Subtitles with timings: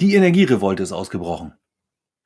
[0.00, 1.54] Die Energierevolte ist ausgebrochen.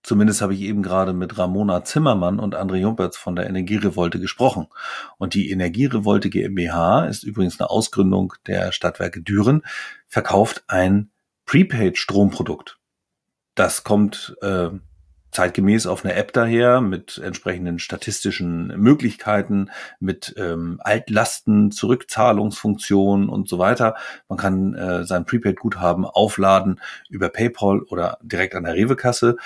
[0.02, 4.66] Zumindest habe ich eben gerade mit Ramona Zimmermann und André Jumpertz von der Energierevolte gesprochen.
[5.18, 9.62] Und die Energierevolte GmbH ist übrigens eine Ausgründung der Stadtwerke Düren,
[10.08, 11.10] verkauft ein
[11.44, 12.78] Prepaid-Stromprodukt.
[13.54, 14.70] Das kommt äh,
[15.32, 23.58] zeitgemäß auf einer App daher mit entsprechenden statistischen Möglichkeiten, mit ähm, Altlasten, Zurückzahlungsfunktionen und so
[23.58, 23.94] weiter.
[24.28, 29.36] Man kann äh, sein Prepaid-Guthaben aufladen über PayPal oder direkt an der Rewe-Kasse.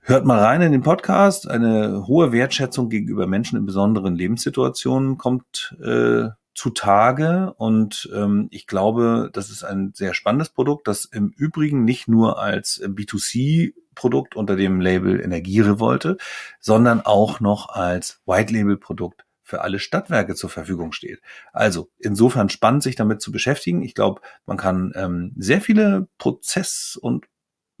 [0.00, 1.50] Hört mal rein in den Podcast.
[1.50, 9.30] Eine hohe Wertschätzung gegenüber Menschen in besonderen Lebenssituationen kommt äh, zutage und ähm, ich glaube,
[9.32, 14.54] das ist ein sehr spannendes Produkt, das im Übrigen nicht nur als B2C Produkt unter
[14.54, 16.18] dem Label Energierevolte,
[16.60, 21.20] sondern auch noch als White Label Produkt für alle Stadtwerke zur Verfügung steht.
[21.52, 23.82] Also insofern spannend, sich damit zu beschäftigen.
[23.82, 27.26] Ich glaube, man kann ähm, sehr viele Prozess- und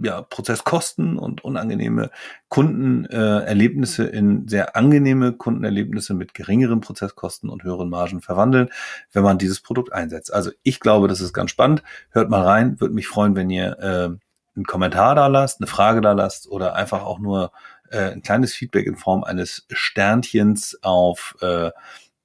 [0.00, 2.10] ja, Prozesskosten und unangenehme
[2.48, 8.70] Kundenerlebnisse äh, in sehr angenehme Kundenerlebnisse mit geringeren Prozesskosten und höheren Margen verwandeln,
[9.12, 10.32] wenn man dieses Produkt einsetzt.
[10.32, 11.82] Also ich glaube, das ist ganz spannend.
[12.10, 14.27] Hört mal rein, würde mich freuen, wenn ihr äh,
[14.58, 17.52] einen Kommentar da lasst, eine Frage da lasst oder einfach auch nur
[17.90, 21.70] äh, ein kleines Feedback in Form eines Sternchens auf äh,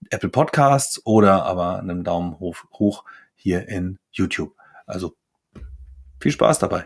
[0.09, 3.03] Apple Podcasts oder aber einem Daumen hoch, hoch
[3.36, 4.56] hier in YouTube.
[4.88, 5.14] Also
[6.20, 6.86] viel Spaß dabei.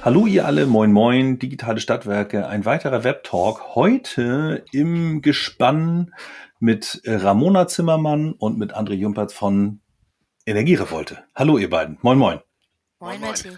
[0.00, 3.76] Hallo ihr alle, moin moin, digitale Stadtwerke, ein weiterer Webtalk.
[3.76, 6.12] Heute im Gespann
[6.62, 9.80] mit Ramona Zimmermann und mit André Jumpertz von
[10.46, 11.24] Energierevolte.
[11.34, 11.98] Hallo ihr beiden.
[12.02, 12.38] Moin, moin.
[13.00, 13.48] Moin, Matti.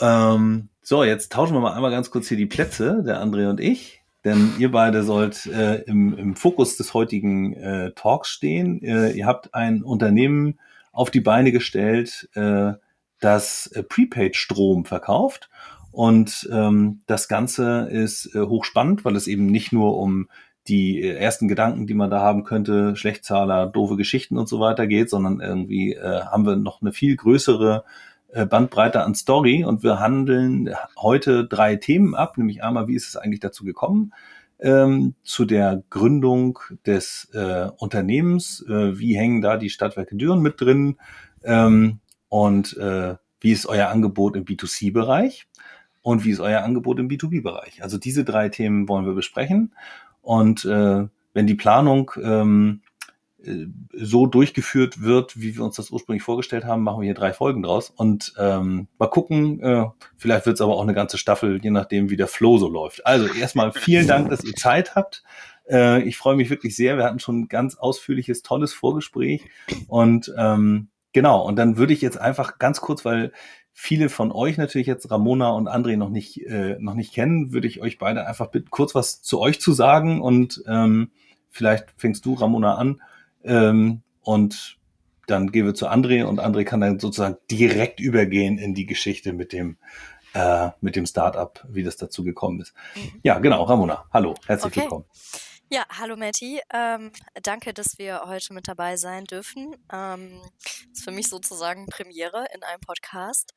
[0.00, 3.60] Ähm, so, jetzt tauschen wir mal einmal ganz kurz hier die Plätze, der André und
[3.60, 4.00] ich.
[4.24, 8.82] Denn ihr beide sollt äh, im, im Fokus des heutigen äh, Talks stehen.
[8.82, 10.58] Äh, ihr habt ein Unternehmen
[10.90, 12.72] auf die Beine gestellt, äh,
[13.20, 15.50] das äh, Prepaid-Strom verkauft.
[15.90, 20.28] Und ähm, das Ganze ist äh, hochspannend, weil es eben nicht nur um
[20.68, 24.86] die äh, ersten Gedanken, die man da haben könnte, Schlechtzahler, doofe Geschichten und so weiter
[24.86, 27.84] geht, sondern irgendwie äh, haben wir noch eine viel größere
[28.32, 33.08] äh, Bandbreite an Story und wir handeln heute drei Themen ab, nämlich einmal, wie ist
[33.08, 34.12] es eigentlich dazu gekommen,
[34.60, 40.60] ähm, zu der Gründung des äh, Unternehmens, äh, wie hängen da die Stadtwerke Düren mit
[40.60, 40.96] drin?
[41.44, 45.46] Ähm, und äh, wie ist euer Angebot im B2C-Bereich
[46.02, 47.82] und wie ist euer Angebot im B2B-Bereich.
[47.82, 49.72] Also diese drei Themen wollen wir besprechen
[50.28, 52.82] und äh, wenn die Planung ähm,
[53.42, 57.32] äh, so durchgeführt wird, wie wir uns das ursprünglich vorgestellt haben, machen wir hier drei
[57.32, 57.88] Folgen draus.
[57.88, 59.86] Und ähm, mal gucken, äh,
[60.18, 63.06] vielleicht wird es aber auch eine ganze Staffel, je nachdem, wie der Flow so läuft.
[63.06, 65.24] Also erstmal vielen Dank, dass ihr Zeit habt.
[65.66, 66.98] Äh, ich freue mich wirklich sehr.
[66.98, 69.46] Wir hatten schon ein ganz ausführliches, tolles Vorgespräch.
[69.86, 73.32] Und ähm, genau, und dann würde ich jetzt einfach ganz kurz, weil
[73.80, 77.68] viele von euch natürlich jetzt Ramona und André noch nicht, äh, noch nicht kennen, würde
[77.68, 81.12] ich euch beide einfach bitten, kurz was zu euch zu sagen und ähm,
[81.48, 83.00] vielleicht fängst du, Ramona, an
[83.44, 84.78] ähm, und
[85.28, 89.32] dann gehen wir zu André und André kann dann sozusagen direkt übergehen in die Geschichte
[89.32, 89.76] mit dem
[90.34, 92.74] äh, mit dem Startup, wie das dazu gekommen ist.
[92.96, 93.20] Mhm.
[93.22, 94.80] Ja, genau, Ramona, hallo, herzlich okay.
[94.80, 95.04] willkommen.
[95.70, 96.62] Ja, hallo Matti.
[96.72, 97.12] Ähm,
[97.42, 99.76] danke, dass wir heute mit dabei sein dürfen.
[99.92, 100.40] Ähm,
[100.90, 103.52] ist für mich sozusagen Premiere in einem Podcast.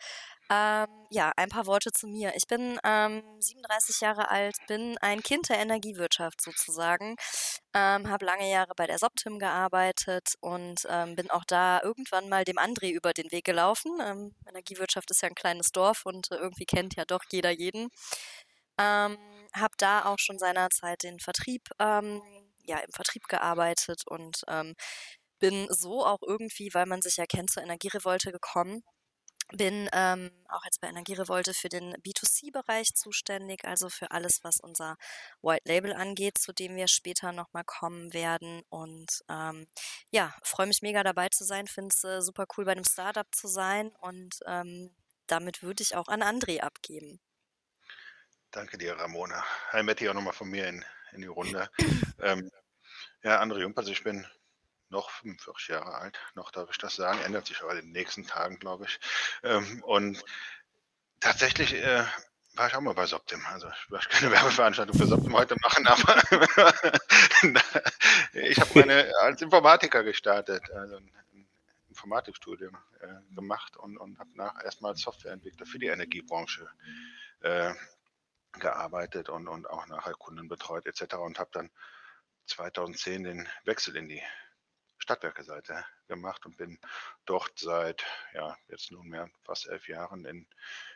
[0.49, 2.33] Ähm, ja, ein paar Worte zu mir.
[2.35, 7.15] Ich bin ähm, 37 Jahre alt, bin ein Kind der Energiewirtschaft sozusagen,
[7.73, 12.43] ähm, habe lange Jahre bei der Soptim gearbeitet und ähm, bin auch da irgendwann mal
[12.43, 13.93] dem André über den Weg gelaufen.
[14.03, 17.87] Ähm, Energiewirtschaft ist ja ein kleines Dorf und äh, irgendwie kennt ja doch jeder jeden.
[18.77, 19.17] Ähm,
[19.53, 22.21] habe da auch schon seinerzeit den Vertrieb, ähm,
[22.63, 24.75] ja, im Vertrieb gearbeitet und ähm,
[25.39, 28.83] bin so auch irgendwie, weil man sich ja kennt, zur Energierevolte gekommen.
[29.53, 34.95] Bin ähm, auch jetzt bei Energierevolte für den B2C-Bereich zuständig, also für alles, was unser
[35.41, 38.61] White Label angeht, zu dem wir später nochmal kommen werden.
[38.69, 39.67] Und ähm,
[40.11, 43.27] ja, freue mich mega dabei zu sein, finde es äh, super cool, bei einem Startup
[43.35, 43.91] zu sein.
[43.99, 44.95] Und ähm,
[45.27, 47.19] damit würde ich auch an André abgeben.
[48.51, 49.45] Danke dir, Ramona.
[49.71, 50.83] Hi, Matti, auch nochmal von mir in,
[51.13, 51.69] in die Runde.
[52.21, 52.51] ähm,
[53.23, 54.27] ja, André Jumpers, ich bin
[54.89, 58.27] noch 45 Jahre alt, noch darf ich das sagen, ändert sich aber in den nächsten
[58.27, 58.99] Tagen, glaube ich.
[59.43, 60.21] Ähm, und
[61.21, 62.03] tatsächlich äh,
[62.55, 63.39] war ich auch mal bei Soptim.
[63.45, 66.17] Also ich möchte keine Werbeveranstaltung für Soptim heute machen, aber
[68.33, 71.09] ich habe meine als Informatiker gestartet, also ein
[71.87, 76.69] Informatikstudium äh, gemacht und, und habe nach erstmal Softwareentwickler für die Energiebranche
[77.39, 77.73] äh,
[78.53, 81.15] gearbeitet und, und auch nachher Kunden betreut etc.
[81.15, 81.71] und habe dann
[82.47, 84.21] 2010 den Wechsel in die
[84.97, 86.79] Stadtwerke-Seite gemacht und bin
[87.25, 90.37] dort seit, ja, jetzt nunmehr fast elf Jahren in,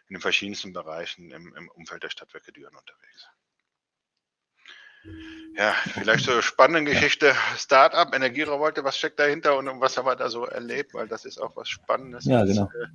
[0.07, 3.29] in den verschiedensten Bereichen im, im Umfeld der Stadtwerke Düren unterwegs.
[5.55, 7.35] Ja, vielleicht so spannende Geschichte.
[7.57, 10.93] Startup, Energierevolte, was steckt dahinter und was haben wir da so erlebt?
[10.93, 12.25] Weil das ist auch was Spannendes.
[12.25, 12.65] Ja, genau.
[12.65, 12.87] Äh,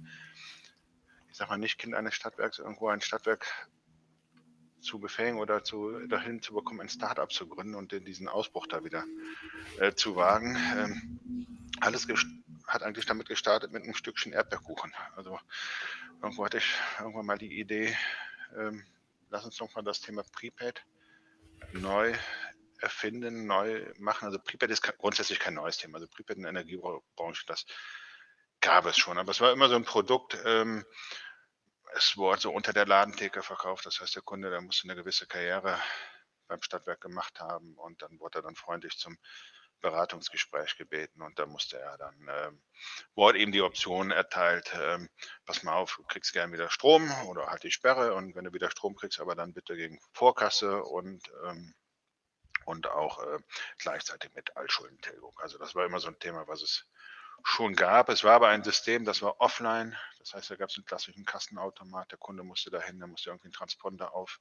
[1.30, 3.46] ich sag mal, nicht Kind eines Stadtwerks, irgendwo ein Stadtwerk
[4.80, 8.84] zu befähigen oder zu, dahin zu bekommen, ein Startup zu gründen und diesen Ausbruch da
[8.84, 9.04] wieder
[9.78, 10.56] äh, zu wagen.
[10.76, 12.06] Ähm, alles
[12.66, 14.92] hat eigentlich damit gestartet mit einem Stückchen Erdbeerkuchen.
[15.16, 15.38] Also
[16.22, 17.96] irgendwo hatte ich irgendwann mal die Idee,
[18.56, 18.84] ähm,
[19.30, 20.84] lass uns doch mal das Thema Prepaid
[21.72, 22.14] neu
[22.80, 24.26] erfinden, neu machen.
[24.26, 25.96] Also Prepaid ist grundsätzlich kein neues Thema.
[25.96, 27.66] Also Prepaid in der Energiebranche, das
[28.60, 29.18] gab es schon.
[29.18, 30.84] Aber es war immer so ein Produkt, ähm,
[31.94, 33.87] es wurde so unter der Ladentheke verkauft.
[33.87, 35.78] Das heißt, der Kunde, der musste eine gewisse Karriere
[36.48, 39.19] beim Stadtwerk gemacht haben und dann wurde er dann freundlich zum
[39.81, 42.62] Beratungsgespräch gebeten und da musste er dann, ähm,
[43.14, 45.08] wurde ihm die Option erteilt, ähm,
[45.46, 48.52] pass mal auf, du kriegst gerne wieder Strom oder halt die Sperre und wenn du
[48.52, 51.75] wieder Strom kriegst, aber dann bitte gegen Vorkasse und, ähm,
[52.66, 53.38] und auch äh,
[53.78, 55.38] gleichzeitig mit Altschuldentilgung.
[55.40, 56.87] Also das war immer so ein Thema, was es
[57.44, 58.08] schon gab.
[58.08, 59.96] Es war aber ein System, das war offline.
[60.19, 62.10] Das heißt, da gab es einen klassischen Kassenautomat.
[62.10, 64.40] Der Kunde musste dahin, der musste irgendwie einen Transponder auf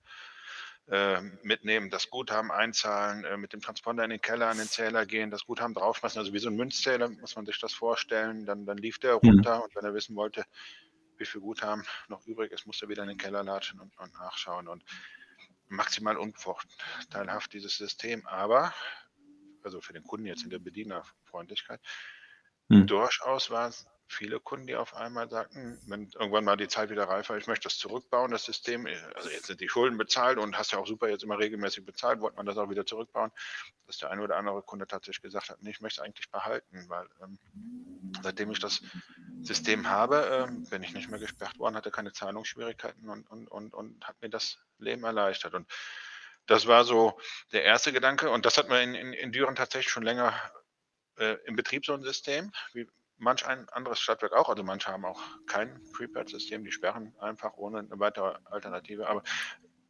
[0.88, 5.06] äh, mitnehmen, das Guthaben einzahlen, äh, mit dem Transponder in den Keller, an den Zähler
[5.06, 8.46] gehen, das Guthaben draufschmeißen, also wie so ein Münzzähler, muss man sich das vorstellen.
[8.46, 9.30] Dann, dann lief der mhm.
[9.30, 9.62] runter mhm.
[9.64, 10.46] und wenn er wissen wollte,
[11.18, 14.14] wie viel Guthaben noch übrig ist, musste er wieder in den Keller latschen und, und
[14.14, 14.68] nachschauen.
[14.68, 14.84] Und
[15.68, 18.74] maximal unvorteilhaft dieses System, aber,
[19.64, 21.80] also für den Kunden jetzt in der Bedienerfreundlichkeit,
[22.70, 22.88] mhm.
[22.88, 27.08] durchaus war es viele Kunden, die auf einmal sagten, wenn irgendwann mal die Zeit wieder
[27.08, 30.58] reif war, ich möchte das zurückbauen, das System, also jetzt sind die Schulden bezahlt und
[30.58, 33.32] hast ja auch super jetzt immer regelmäßig bezahlt, wollte man das auch wieder zurückbauen,
[33.86, 36.86] dass der eine oder andere Kunde tatsächlich gesagt hat, nee, ich möchte es eigentlich behalten,
[36.88, 37.38] weil ähm,
[38.24, 38.82] seitdem ich das
[39.42, 43.74] System habe, ähm, bin ich nicht mehr gesperrt worden, hatte keine Zahlungsschwierigkeiten und, und, und,
[43.74, 45.54] und hat mir das Leben erleichtert.
[45.54, 45.68] Und
[46.48, 47.20] das war so
[47.52, 50.34] der erste Gedanke und das hat man in, in, in Düren tatsächlich schon länger
[51.20, 52.88] äh, im Betrieb so ein System, wie,
[53.20, 54.50] manch ein anderes Stadtwerk auch.
[54.50, 59.08] Also manche haben auch kein Prepaid-System, die sperren einfach ohne eine weitere Alternative.
[59.08, 59.24] Aber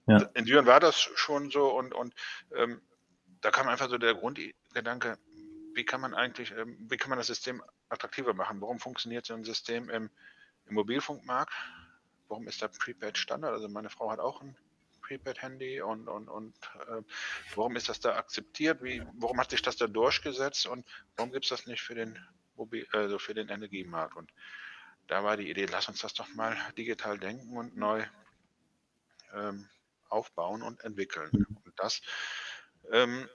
[0.07, 0.17] ja.
[0.33, 2.13] in Düren war das schon so und, und
[2.55, 2.81] ähm,
[3.41, 5.17] da kam einfach so der Grundgedanke,
[5.73, 8.59] wie kann man eigentlich, ähm, wie kann man das System attraktiver machen?
[8.59, 10.09] Warum funktioniert so ein System im,
[10.65, 11.53] im Mobilfunkmarkt?
[12.27, 13.53] Warum ist da Prepaid Standard?
[13.53, 14.57] Also meine Frau hat auch ein
[15.09, 16.55] Prepaid-Handy und, und, und
[16.87, 17.01] äh,
[17.55, 18.83] warum ist das da akzeptiert?
[18.83, 20.85] Wie, warum hat sich das da durchgesetzt und
[21.15, 22.17] warum gibt es das nicht für den
[22.91, 24.15] also für den Energiemarkt.
[24.15, 24.31] Und
[25.07, 28.05] da war die Idee, lass uns das doch mal digital denken und neu
[29.33, 29.69] ähm,
[30.09, 31.29] aufbauen und entwickeln.
[31.31, 31.57] Mhm.
[31.63, 32.01] Und das
[32.91, 33.29] ähm,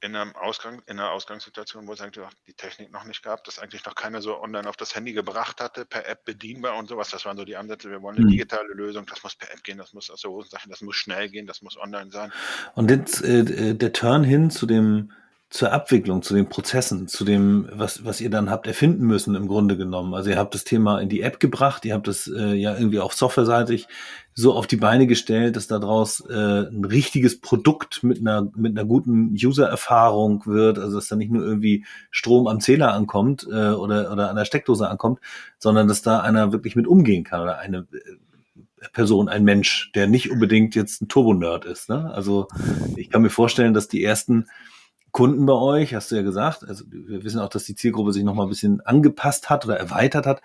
[0.00, 3.58] in, einem Ausgang, in einer Ausgangssituation, wo es eigentlich die Technik noch nicht gab, dass
[3.58, 7.10] eigentlich noch keiner so online auf das Handy gebracht hatte, per App bedienbar und sowas.
[7.10, 7.90] Das waren so die Ansätze.
[7.90, 8.30] Wir wollen eine mhm.
[8.30, 11.30] digitale Lösung, das muss per App gehen, das muss aus der Hosentasche, das muss schnell
[11.30, 12.32] gehen, das muss online sein.
[12.74, 15.12] Und jetzt äh, äh der Turn hin zu dem
[15.48, 19.46] zur Abwicklung, zu den Prozessen, zu dem, was, was ihr dann habt erfinden müssen im
[19.46, 20.12] Grunde genommen.
[20.12, 22.98] Also ihr habt das Thema in die App gebracht, ihr habt das äh, ja irgendwie
[22.98, 23.86] auch softwareseitig
[24.34, 26.34] so auf die Beine gestellt, dass daraus äh,
[26.68, 31.44] ein richtiges Produkt mit einer, mit einer guten User-Erfahrung wird, also dass da nicht nur
[31.44, 35.20] irgendwie Strom am Zähler ankommt äh, oder, oder an der Steckdose ankommt,
[35.58, 40.08] sondern dass da einer wirklich mit umgehen kann oder eine äh, Person, ein Mensch, der
[40.08, 41.88] nicht unbedingt jetzt ein Turbo-Nerd ist.
[41.88, 42.12] Ne?
[42.12, 42.48] Also
[42.96, 44.46] ich kann mir vorstellen, dass die ersten
[45.16, 46.62] Kunden bei euch, hast du ja gesagt.
[46.62, 49.78] Also wir wissen auch, dass die Zielgruppe sich noch mal ein bisschen angepasst hat oder
[49.78, 50.42] erweitert hat.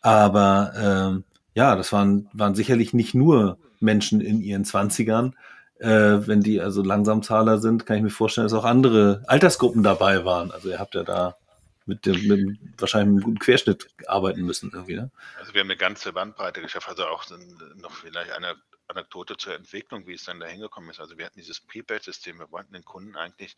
[0.00, 5.36] Aber ähm, ja, das waren, waren sicherlich nicht nur Menschen in ihren Zwanzigern.
[5.78, 10.24] Äh, wenn die also Langsamzahler sind, kann ich mir vorstellen, dass auch andere Altersgruppen dabei
[10.24, 10.52] waren.
[10.52, 11.36] Also ihr habt ja da
[11.84, 14.94] mit dem, mit wahrscheinlich einem guten Querschnitt arbeiten müssen irgendwie.
[14.94, 15.10] Ne?
[15.38, 16.88] Also wir haben eine ganze Bandbreite geschafft.
[16.88, 17.26] Also auch
[17.76, 18.54] noch vielleicht eine
[18.88, 21.00] Anekdote zur Entwicklung, wie es dann da hingekommen ist.
[21.00, 22.38] Also wir hatten dieses Prepaid-System.
[22.38, 23.54] Wir wollten den Kunden eigentlich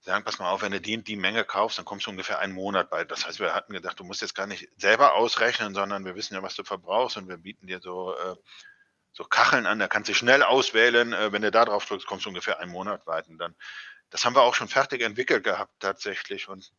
[0.00, 2.54] sagen, pass mal auf, wenn du die, die Menge kaufst, dann kommst du ungefähr einen
[2.54, 3.04] Monat bei.
[3.04, 6.34] Das heißt, wir hatten gedacht, du musst jetzt gar nicht selber ausrechnen, sondern wir wissen
[6.34, 8.36] ja, was du verbrauchst und wir bieten dir so, äh,
[9.12, 11.12] so Kacheln an, da kannst du schnell auswählen.
[11.12, 13.28] Äh, wenn du da drauf drückst, kommst du ungefähr einen Monat weit.
[13.28, 13.54] Und dann,
[14.08, 16.72] das haben wir auch schon fertig entwickelt gehabt tatsächlich und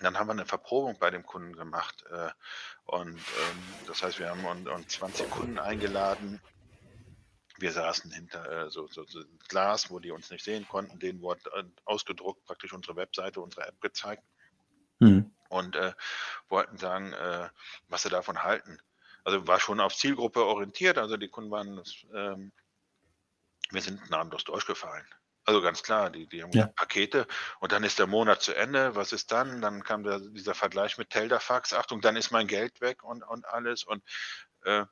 [0.00, 2.04] dann haben wir eine Verprobung bei dem Kunden gemacht.
[2.10, 2.30] Äh,
[2.86, 6.40] und ähm, das heißt, wir haben und 20 Kunden eingeladen
[7.62, 10.98] wir saßen hinter äh, so, so, so Glas, wo die uns nicht sehen konnten.
[10.98, 14.24] Denen wurde äh, ausgedruckt praktisch unsere Webseite, unsere App gezeigt
[14.98, 15.32] mhm.
[15.48, 15.92] und äh,
[16.48, 17.48] wollten sagen, äh,
[17.88, 18.78] was sie davon halten.
[19.24, 20.98] Also war schon auf Zielgruppe orientiert.
[20.98, 22.52] Also die Kunden waren, ähm,
[23.70, 25.06] wir sind namenlos durchgefallen.
[25.44, 26.66] Also ganz klar, die, die haben Ja.
[26.66, 27.26] Pakete
[27.60, 28.96] und dann ist der Monat zu Ende.
[28.96, 29.60] Was ist dann?
[29.60, 31.72] Dann kam der, dieser Vergleich mit Teldafax.
[31.72, 33.84] Achtung, dann ist mein Geld weg und, und alles.
[33.84, 34.02] Und
[34.64, 34.84] äh,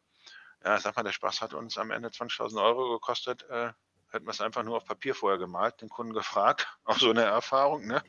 [0.65, 3.49] ja, sag mal, der Spaß hat uns am Ende 20.000 Euro gekostet.
[3.49, 3.73] Äh,
[4.11, 6.67] hätten wir es einfach nur auf Papier vorher gemalt, den Kunden gefragt.
[6.85, 8.03] Auch so eine Erfahrung, ne?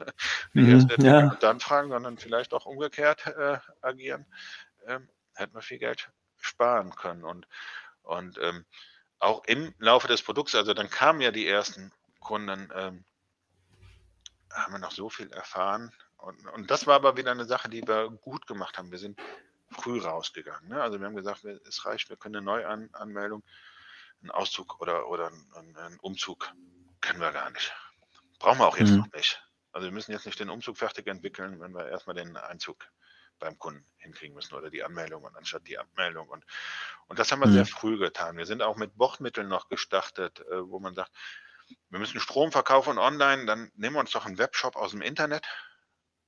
[0.53, 1.36] Nicht Mhm, erst ja.
[1.36, 4.25] dann fragen, sondern vielleicht auch umgekehrt äh, agieren.
[4.88, 7.24] Ähm, hätten wir viel Geld sparen können.
[7.24, 7.48] Und,
[8.03, 8.65] und ähm,
[9.20, 13.05] auch im Laufe des Produkts, also dann kamen ja die ersten Kunden, ähm,
[14.51, 15.93] haben wir noch so viel erfahren.
[16.17, 18.91] Und, und das war aber wieder eine Sache, die wir gut gemacht haben.
[18.91, 19.20] Wir sind
[19.72, 20.70] früh rausgegangen.
[20.70, 20.82] Ne?
[20.82, 23.44] Also wir haben gesagt, es reicht, wir können eine Neuanmeldung,
[24.22, 26.51] einen Auszug oder, oder einen, einen Umzug
[27.01, 27.74] können wir gar nicht.
[28.40, 28.98] Brauchen wir auch jetzt Mhm.
[29.00, 29.42] noch nicht.
[29.72, 32.86] Also wir müssen jetzt nicht den Umzug fertig entwickeln, wenn wir erstmal den Einzug
[33.40, 36.30] beim Kunden hinkriegen müssen oder die Anmeldung und anstatt die Abmeldung.
[36.30, 36.46] Und,
[37.08, 37.54] und das haben wir Mhm.
[37.54, 38.38] sehr früh getan.
[38.38, 41.12] Wir sind auch mit Bordmitteln noch gestartet, äh, wo man sagt,
[41.90, 45.48] wir müssen Strom verkaufen online, dann nehmen wir uns doch einen Webshop aus dem Internet,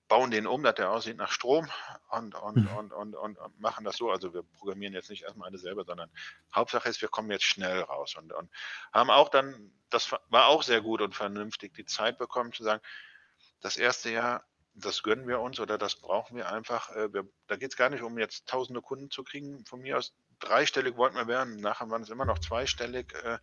[0.07, 1.67] bauen den um, dass der aussieht nach Strom
[2.09, 2.67] und, und, Mhm.
[2.77, 4.11] und, und, und, und machen das so.
[4.11, 6.11] Also wir programmieren jetzt nicht erstmal alles selber, sondern
[6.53, 8.51] Hauptsache ist, wir kommen jetzt schnell raus und, und
[8.91, 12.81] haben auch dann, das war auch sehr gut und vernünftig, die Zeit bekommen zu sagen,
[13.61, 14.45] das erste Jahr,
[14.75, 16.89] das gönnen wir uns oder das brauchen wir einfach.
[16.89, 19.63] Äh, Wir, da geht es gar nicht um jetzt tausende Kunden zu kriegen.
[19.65, 23.13] Von mir aus dreistellig wollten wir werden, nachher waren es immer noch zweistellig.
[23.23, 23.37] äh,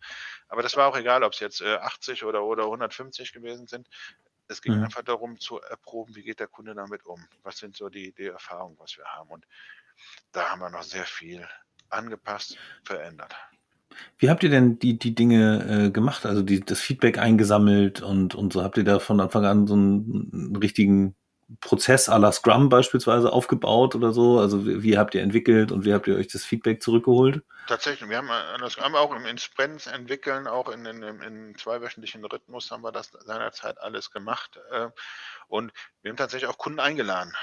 [0.49, 3.87] Aber das war auch egal, ob es jetzt äh, 80 oder, oder 150 gewesen sind.
[4.51, 4.83] Es ging Mhm.
[4.83, 7.23] einfach darum zu erproben, wie geht der Kunde damit um?
[7.43, 9.29] Was sind so die, die Erfahrungen, was wir haben?
[9.29, 9.47] Und
[10.31, 11.47] da haben wir noch sehr viel
[11.89, 13.33] angepasst, verändert.
[14.17, 16.25] Wie habt ihr denn die, die Dinge äh, gemacht?
[16.25, 19.73] Also die, das Feedback eingesammelt und, und so habt ihr da von Anfang an so
[19.73, 21.15] einen, einen richtigen
[21.59, 24.39] Prozess à la Scrum beispielsweise aufgebaut oder so?
[24.39, 27.43] Also wie, wie habt ihr entwickelt und wie habt ihr euch das Feedback zurückgeholt?
[27.67, 31.03] Tatsächlich, wir haben, äh, das haben wir auch im, in Sprints entwickeln, auch in, in,
[31.03, 34.59] in, zweiwöchentlichen Rhythmus haben wir das seinerzeit alles gemacht.
[34.71, 34.89] Äh,
[35.47, 37.33] und wir haben tatsächlich auch Kunden eingeladen.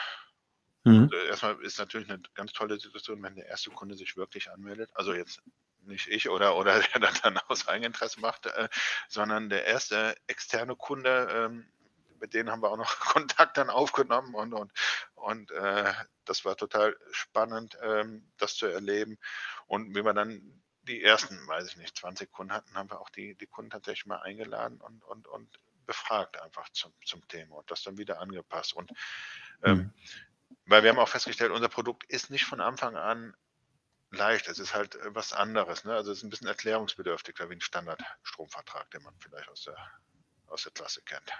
[0.84, 1.10] Mhm.
[1.12, 4.90] Äh, Erstmal ist natürlich eine ganz tolle Situation, wenn der erste Kunde sich wirklich anmeldet.
[4.94, 5.42] Also jetzt
[5.82, 8.68] nicht ich oder, oder der dann aus Eigeninteresse macht, äh,
[9.08, 11.66] sondern der erste externe Kunde, ähm,
[12.20, 14.72] mit denen haben wir auch noch Kontakt dann aufgenommen und, und,
[15.14, 15.92] und äh,
[16.24, 19.18] das war total spannend, ähm, das zu erleben.
[19.66, 23.10] Und wie wir dann die ersten, weiß ich nicht, 20 Kunden hatten, haben wir auch
[23.10, 27.70] die, die Kunden tatsächlich mal eingeladen und, und, und befragt einfach zum, zum Thema und
[27.70, 28.74] das dann wieder angepasst.
[28.74, 28.92] Und
[29.62, 29.94] ähm, Mhm.
[30.66, 33.34] weil wir haben auch festgestellt, unser Produkt ist nicht von Anfang an
[34.10, 34.48] leicht.
[34.48, 35.84] Es ist halt äh, was anderes.
[35.84, 35.94] Ne?
[35.94, 39.76] Also es ist ein bisschen erklärungsbedürftiger wie ein Standardstromvertrag, den man vielleicht aus der,
[40.46, 41.30] aus der Klasse kennt.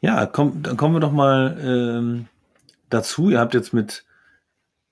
[0.00, 2.26] Ja, komm, dann kommen wir doch mal ähm,
[2.88, 3.30] dazu.
[3.30, 4.04] Ihr habt jetzt mit,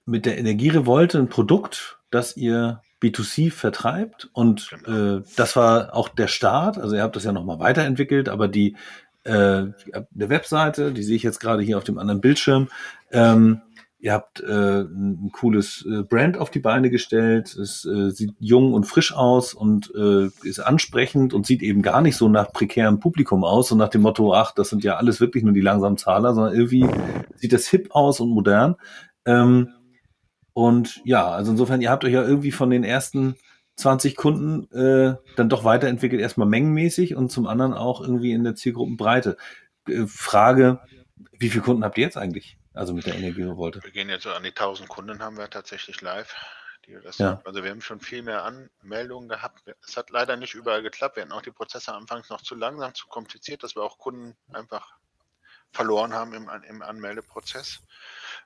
[0.06, 5.18] mit der Energierevolte ein Produkt, das ihr B2C vertreibt und Genau.
[5.18, 6.78] äh, das war auch der Start.
[6.78, 8.76] Also ihr habt das ja nochmal weiterentwickelt, aber die
[9.24, 9.66] äh,
[10.10, 12.68] der Webseite, die sehe ich jetzt gerade hier auf dem anderen Bildschirm.
[13.12, 13.60] Ähm,
[14.00, 17.54] ihr habt äh, ein cooles äh, Brand auf die Beine gestellt.
[17.56, 22.00] Es äh, sieht jung und frisch aus und äh, ist ansprechend und sieht eben gar
[22.00, 25.20] nicht so nach prekärem Publikum aus, so nach dem Motto, ach, das sind ja alles
[25.20, 26.86] wirklich nur die langsamen Zahler, sondern irgendwie
[27.34, 28.76] sieht das hip aus und modern.
[29.24, 29.70] Ähm,
[30.52, 33.34] und ja, also insofern, ihr habt euch ja irgendwie von den ersten
[33.76, 38.54] 20 Kunden äh, dann doch weiterentwickelt, erstmal mengenmäßig und zum anderen auch irgendwie in der
[38.54, 39.36] Zielgruppenbreite.
[39.88, 40.80] Äh, Frage,
[41.38, 42.57] wie viele Kunden habt ihr jetzt eigentlich?
[42.78, 43.82] Also mit der Energierevolte?
[43.82, 46.32] Wir gehen jetzt so an die 1000 Kunden, haben wir tatsächlich live.
[47.18, 47.42] Ja.
[47.44, 49.62] Also wir haben schon viel mehr Anmeldungen gehabt.
[49.86, 51.16] Es hat leider nicht überall geklappt.
[51.16, 54.36] Wir hatten auch die Prozesse anfangs noch zu langsam, zu kompliziert, dass wir auch Kunden
[54.52, 54.96] einfach
[55.72, 57.80] verloren haben im, im Anmeldeprozess.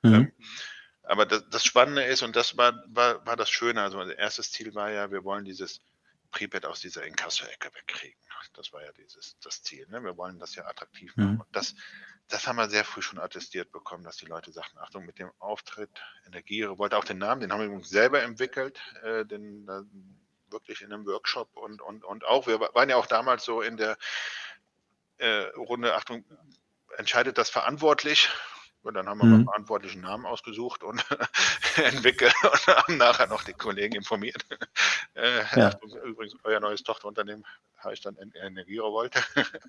[0.01, 0.13] Mhm.
[0.13, 0.33] Ähm,
[1.03, 4.51] aber das, das Spannende ist, und das war, war, war das Schöne, also unser erstes
[4.51, 5.79] Ziel war ja, wir wollen dieses
[6.31, 8.19] Prepaid aus dieser Inkasso-Ecke wegkriegen.
[8.53, 9.87] Das war ja dieses, das Ziel.
[9.89, 10.03] Ne?
[10.03, 11.33] Wir wollen das ja attraktiv machen.
[11.33, 11.39] Mhm.
[11.41, 11.75] Und das,
[12.29, 15.31] das haben wir sehr früh schon attestiert bekommen, dass die Leute sagten, Achtung, mit dem
[15.39, 20.81] Auftritt Energierevolte, auch den Namen, den haben wir übrigens selber entwickelt, äh, den, äh, wirklich
[20.81, 23.97] in einem Workshop und, und, und auch, wir waren ja auch damals so in der
[25.17, 26.23] äh, Runde, Achtung,
[26.97, 28.29] entscheidet das verantwortlich.
[28.83, 29.33] Und dann haben wir Mhm.
[29.35, 31.03] einen verantwortlichen Namen ausgesucht und
[31.77, 34.45] entwickelt und haben nachher noch die Kollegen informiert.
[35.15, 35.71] Äh, Ja.
[36.03, 37.45] Übrigens, euer neues Tochterunternehmen
[37.83, 39.19] heißt dann En- Energierevolte.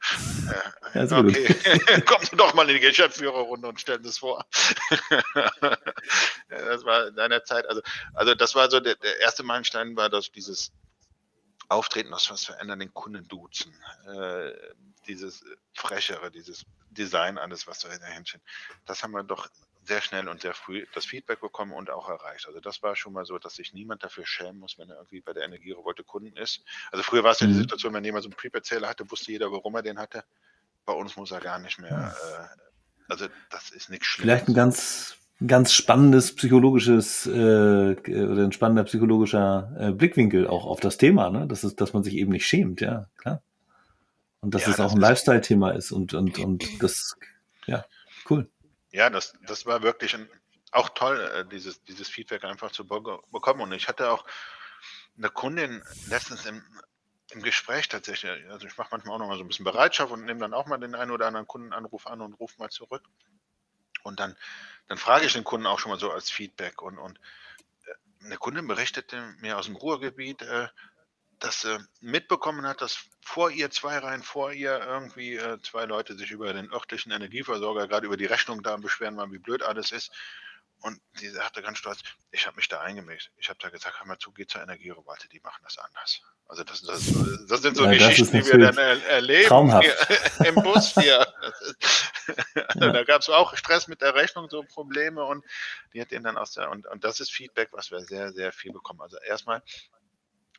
[0.94, 1.46] Äh, Ja, okay,
[2.22, 4.44] Sie doch mal in die Geschäftsführerrunde und stellen es vor.
[6.48, 7.80] das war in deiner Zeit, also,
[8.14, 10.70] also das war so der, der erste Meilenstein, war das dieses
[11.68, 13.74] Auftreten, was, was verändern, den Kunden duzen.
[14.06, 14.52] Äh,
[15.06, 15.44] dieses
[15.74, 18.38] Frechere, dieses Design, alles, was da dahinter
[18.86, 19.48] Das haben wir doch
[19.82, 22.46] sehr schnell und sehr früh das Feedback bekommen und auch erreicht.
[22.46, 25.20] Also das war schon mal so, dass sich niemand dafür schämen muss, wenn er irgendwie
[25.20, 26.62] bei der Energierevolte Kunden ist.
[26.90, 27.58] Also früher war es ja die mhm.
[27.58, 30.24] Situation, wenn jemand so einen Prepaid-Zähler hatte, wusste jeder, warum er den hatte.
[30.86, 32.16] Bei uns muss er gar nicht mehr.
[32.22, 34.24] Äh, also das ist nichts Schlimmes.
[34.24, 40.80] Vielleicht ein ganz ganz spannendes psychologisches äh, oder ein spannender psychologischer äh, Blickwinkel auch auf
[40.80, 41.46] das Thema, ne?
[41.46, 43.42] Das ist, dass man sich eben nicht schämt, ja, klar.
[44.40, 47.16] Und dass ja, es das auch ein Lifestyle-Thema ist und, und, und das,
[47.66, 47.84] ja,
[48.28, 48.48] cool.
[48.90, 50.28] Ja, das, das war wirklich ein,
[50.70, 53.60] auch toll, äh, dieses, dieses Feedback einfach zu bekommen.
[53.60, 54.24] Und ich hatte auch
[55.16, 56.62] eine Kundin letztens im,
[57.30, 60.24] im Gespräch tatsächlich, also ich mache manchmal auch noch mal so ein bisschen Bereitschaft und
[60.24, 63.02] nehme dann auch mal den einen oder anderen Kundenanruf an und rufe mal zurück.
[64.04, 64.36] Und dann,
[64.86, 66.82] dann frage ich den Kunden auch schon mal so als Feedback.
[66.82, 67.18] Und, und
[67.86, 70.68] äh, eine Kundin berichtete mir aus dem Ruhrgebiet, äh,
[71.40, 76.16] dass sie mitbekommen hat, dass vor ihr, zwei Reihen vor ihr, irgendwie äh, zwei Leute
[76.16, 79.90] sich über den örtlichen Energieversorger, gerade über die Rechnung da beschweren waren, wie blöd alles
[79.90, 80.12] ist.
[80.84, 82.00] Und sie sagte ganz stolz,
[82.30, 83.30] ich habe mich da eingemischt.
[83.38, 86.20] Ich habe da gesagt, hör mal zu, geh zur Energierevolte, die machen das anders.
[86.46, 87.10] Also das, das,
[87.48, 91.20] das sind so ja, Geschichten, die wir dann er, erleben hier, im Bus hier.
[91.40, 91.74] also
[92.84, 92.92] ja.
[92.92, 95.42] Da gab es auch Stress mit der Rechnung, so Probleme und
[95.94, 98.52] die hat ihn dann aus der, und, und das ist Feedback, was wir sehr, sehr
[98.52, 99.00] viel bekommen.
[99.00, 99.62] Also erstmal,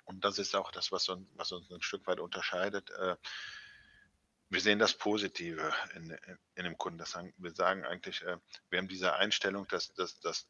[0.05, 3.15] und das ist auch das, was, uns, was uns ein Stück weit unterscheidet, äh,
[4.55, 6.17] wir sehen das Positive in,
[6.55, 6.97] in dem Kunden.
[6.97, 8.37] Das sagen, wir sagen eigentlich, äh,
[8.69, 10.47] wir haben diese Einstellung, dass, dass, dass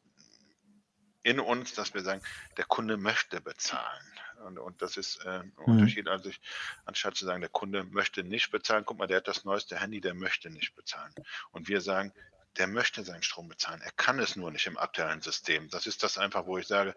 [1.24, 2.22] in uns, dass wir sagen,
[2.56, 4.06] der Kunde möchte bezahlen.
[4.44, 5.64] Und, und das ist äh, ein mhm.
[5.64, 6.06] Unterschied.
[6.06, 6.40] Also ich,
[6.84, 10.00] anstatt zu sagen, der Kunde möchte nicht bezahlen, guck mal, der hat das neueste Handy,
[10.00, 11.12] der möchte nicht bezahlen.
[11.50, 12.12] Und wir sagen,
[12.58, 13.82] der möchte seinen Strom bezahlen.
[13.82, 15.68] Er kann es nur nicht im aktuellen System.
[15.70, 16.94] Das ist das einfach, wo ich sage,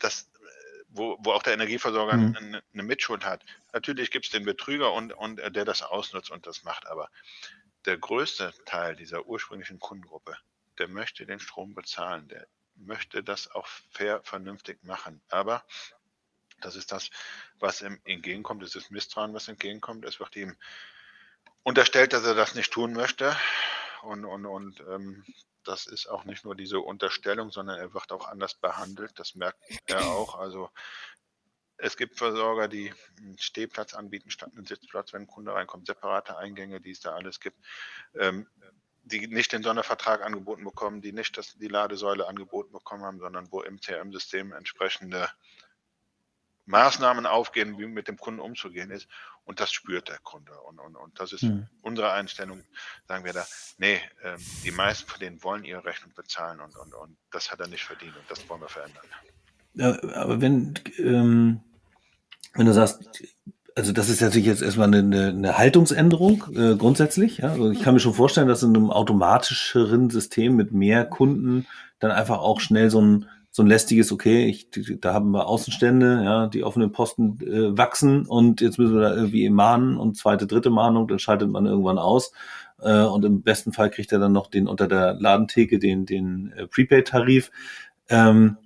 [0.00, 0.28] das
[0.92, 2.36] wo, wo auch der Energieversorger mhm.
[2.36, 3.44] eine, eine, Mitschuld hat.
[3.72, 7.10] Natürlich gibt es den Betrüger und, und äh, der das ausnutzt und das macht, aber
[7.84, 10.36] der größte Teil dieser ursprünglichen Kundengruppe,
[10.78, 12.46] der möchte den Strom bezahlen, der
[12.76, 15.20] möchte das auch fair, vernünftig machen.
[15.28, 15.64] Aber
[16.60, 17.10] das ist das,
[17.58, 20.04] was ihm entgegenkommt, das ist Misstrauen, was entgegenkommt.
[20.04, 20.56] Es wird ihm
[21.64, 23.36] unterstellt, dass er das nicht tun möchte.
[24.02, 25.24] Und, und, und ähm,
[25.64, 29.12] das ist auch nicht nur diese Unterstellung, sondern er wird auch anders behandelt.
[29.16, 30.38] Das merkt er auch.
[30.38, 30.70] Also
[31.76, 36.36] es gibt Versorger, die einen Stehplatz anbieten statt einen Sitzplatz, wenn ein Kunde reinkommt, separate
[36.36, 37.58] Eingänge, die es da alles gibt,
[38.14, 38.46] ähm,
[39.04, 43.50] die nicht den Sondervertrag angeboten bekommen, die nicht das, die Ladesäule angeboten bekommen haben, sondern
[43.50, 45.28] wo im CRM-System entsprechende
[46.66, 49.08] Maßnahmen aufgehen, wie mit dem Kunden umzugehen ist.
[49.44, 50.52] Und das spürt der Kunde.
[50.68, 51.66] Und, und, und das ist mhm.
[51.80, 52.62] unsere Einstellung,
[53.08, 53.44] sagen wir da,
[53.78, 57.60] nee, äh, die meisten von denen wollen ihre Rechnung bezahlen und, und, und das hat
[57.60, 59.04] er nicht verdient und das wollen wir verändern.
[59.74, 61.60] Ja, aber wenn, ähm,
[62.54, 63.10] wenn du sagst,
[63.74, 67.38] also das ist natürlich jetzt erstmal eine, eine Haltungsänderung äh, grundsätzlich.
[67.38, 67.50] Ja?
[67.50, 71.66] Also ich kann mir schon vorstellen, dass in einem automatischeren System mit mehr Kunden
[71.98, 76.22] dann einfach auch schnell so ein so ein lästiges, okay, ich, da haben wir Außenstände,
[76.24, 80.46] ja, die offenen Posten äh, wachsen und jetzt müssen wir da irgendwie mahnen und zweite,
[80.46, 82.32] dritte Mahnung, dann schaltet man irgendwann aus.
[82.80, 86.52] Äh, und im besten Fall kriegt er dann noch den unter der Ladentheke, den, den
[86.56, 87.50] äh, Prepaid-Tarif.
[88.08, 88.56] Ähm,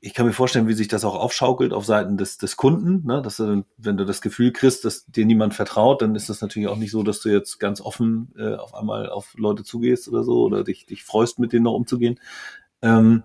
[0.00, 3.22] ich kann mir vorstellen, wie sich das auch aufschaukelt auf Seiten des, des Kunden, ne?
[3.22, 6.68] dass du, wenn du das Gefühl kriegst, dass dir niemand vertraut, dann ist das natürlich
[6.68, 10.24] auch nicht so, dass du jetzt ganz offen äh, auf einmal auf Leute zugehst oder
[10.24, 12.18] so oder dich, dich freust, mit denen noch umzugehen.
[12.82, 13.22] Ähm,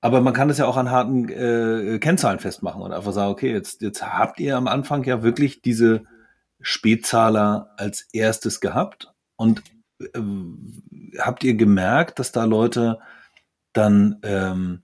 [0.00, 3.52] aber man kann es ja auch an harten äh, Kennzahlen festmachen und einfach sagen, okay,
[3.52, 6.04] jetzt, jetzt habt ihr am Anfang ja wirklich diese
[6.60, 9.62] Spätzahler als erstes gehabt und
[10.00, 10.20] äh,
[11.18, 12.98] habt ihr gemerkt, dass da Leute
[13.72, 14.82] dann, ähm,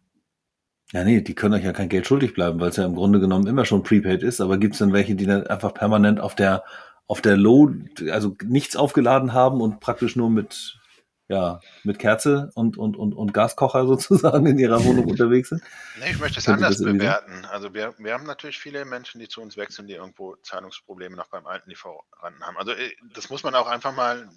[0.92, 3.20] ja nee, die können euch ja kein Geld schuldig bleiben, weil es ja im Grunde
[3.20, 6.34] genommen immer schon prepaid ist, aber gibt es dann welche, die dann einfach permanent auf
[6.34, 6.64] der
[7.06, 7.70] auf der Low,
[8.10, 10.78] also nichts aufgeladen haben und praktisch nur mit
[11.28, 15.62] ja, mit Kerze und, und, und, und Gaskocher sozusagen in ihrer Wohnung unterwegs sind?
[15.98, 17.44] Nee, ich möchte es anders bewerten.
[17.46, 21.28] Also wir, wir haben natürlich viele Menschen, die zu uns wechseln, die irgendwo Zahlungsprobleme noch
[21.28, 22.58] beim alten Lieferanten haben.
[22.58, 24.28] Also äh, das muss man auch einfach mal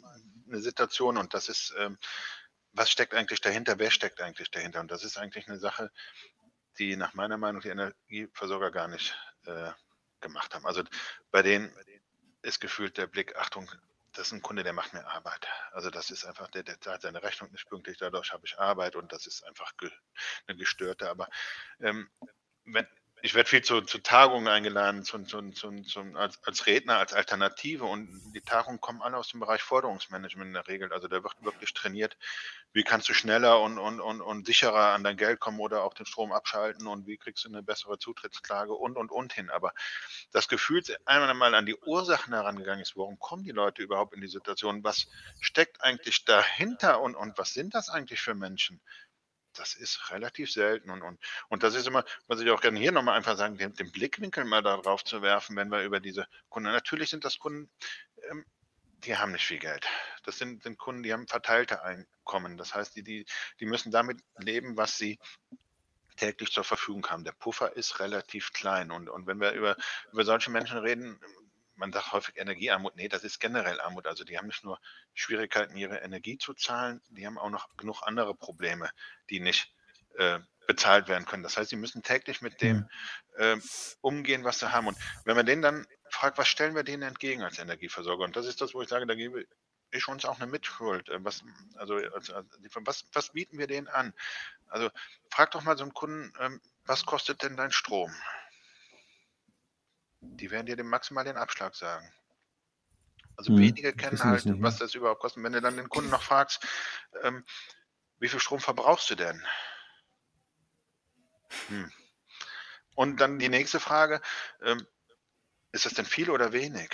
[0.47, 1.97] eine Situation und das ist, ähm,
[2.71, 4.79] was steckt eigentlich dahinter, wer steckt eigentlich dahinter?
[4.79, 5.91] Und das ist eigentlich eine Sache,
[6.79, 9.71] die nach meiner Meinung die Energieversorger gar nicht äh,
[10.21, 10.65] gemacht haben.
[10.65, 10.83] Also
[11.31, 11.71] bei denen
[12.43, 13.69] ist gefühlt der Blick, Achtung,
[14.17, 15.47] das ist ein Kunde, der macht mir Arbeit.
[15.71, 18.95] Also das ist einfach, der, der zahlt seine Rechnung nicht pünktlich, dadurch habe ich Arbeit
[18.95, 19.91] und das ist einfach ge,
[20.47, 21.09] eine gestörte.
[21.09, 21.29] Aber
[21.79, 22.09] ähm,
[22.65, 22.87] wenn,
[23.27, 27.83] ich werde viel zu, zu Tagungen eingeladen, zu, zu, zu, als, als Redner, als Alternative
[27.83, 30.93] und die Tagungen kommen alle aus dem Bereich Forderungsmanagement in der Regel.
[30.93, 32.17] Also da wird wirklich trainiert,
[32.71, 35.93] wie kannst du schneller und, und, und, und sicherer an dein Geld kommen oder auch
[35.93, 39.49] den Strom abschalten und wie kriegst du eine bessere Zutrittsklage und, und, und hin.
[39.49, 39.73] Aber
[40.31, 44.21] das Gefühl einmal mal an die Ursachen herangegangen ist, warum kommen die Leute überhaupt in
[44.21, 45.07] die Situation, was
[45.41, 48.79] steckt eigentlich dahinter und, und was sind das eigentlich für Menschen?
[49.59, 50.89] Das ist relativ selten.
[50.89, 53.73] Und, und, und das ist immer, was ich auch gerne hier nochmal einfach sagen, den,
[53.73, 57.69] den Blickwinkel mal darauf zu werfen, wenn wir über diese Kunden, natürlich sind das Kunden,
[58.29, 58.45] ähm,
[59.03, 59.87] die haben nicht viel Geld.
[60.23, 62.57] Das sind, sind Kunden, die haben verteilte Einkommen.
[62.57, 63.25] Das heißt, die, die,
[63.59, 65.19] die müssen damit leben, was sie
[66.17, 67.23] täglich zur Verfügung haben.
[67.23, 68.91] Der Puffer ist relativ klein.
[68.91, 69.77] Und, und wenn wir über,
[70.11, 71.19] über solche Menschen reden,
[71.77, 72.95] man sagt häufig Energiearmut.
[72.95, 74.07] Nee, das ist generell Armut.
[74.07, 74.79] Also die haben nicht nur
[75.13, 78.89] Schwierigkeiten, ihre Energie zu zahlen, die haben auch noch genug andere Probleme,
[79.29, 79.73] die nicht
[80.17, 81.43] äh, bezahlt werden können.
[81.43, 82.89] Das heißt, sie müssen täglich mit dem
[83.37, 83.57] äh,
[84.01, 84.87] umgehen, was sie haben.
[84.87, 88.25] Und wenn man denen dann fragt, was stellen wir denen entgegen als Energieversorger?
[88.25, 89.45] Und das ist das, wo ich sage, da gebe
[89.91, 91.09] ich uns auch eine Mitschuld.
[91.09, 91.43] Äh, was,
[91.75, 92.33] also, also,
[92.81, 94.13] was, was bieten wir denen an?
[94.67, 94.89] Also
[95.31, 98.13] frag doch mal so einen Kunden, ähm, was kostet denn dein Strom?
[100.21, 102.11] Die werden dir den maximal den Abschlag sagen.
[103.35, 105.43] Also hm, wenige kennen halt, nicht, was das überhaupt kostet.
[105.43, 106.65] Wenn du dann den Kunden noch fragst,
[107.21, 107.45] ähm,
[108.19, 109.45] wie viel Strom verbrauchst du denn?
[111.67, 111.91] Hm.
[112.95, 114.21] Und dann die nächste Frage,
[114.63, 114.85] ähm,
[115.71, 116.89] ist das denn viel oder wenig?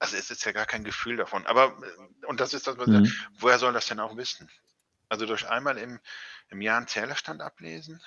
[0.00, 1.46] Also es ist ja gar kein Gefühl davon.
[1.46, 3.04] Aber, äh, und das ist das, was hm.
[3.04, 4.50] ich, woher soll das denn auch wissen?
[5.08, 6.00] Also durch einmal im,
[6.48, 8.02] im Jahr einen Zählerstand ablesen?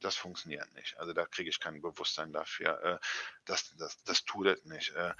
[0.00, 0.98] Das funktioniert nicht.
[0.98, 2.82] Also da kriege ich kein Bewusstsein dafür.
[2.82, 2.98] Äh,
[3.44, 4.90] das, das, das tut es nicht.
[4.94, 5.14] Äh,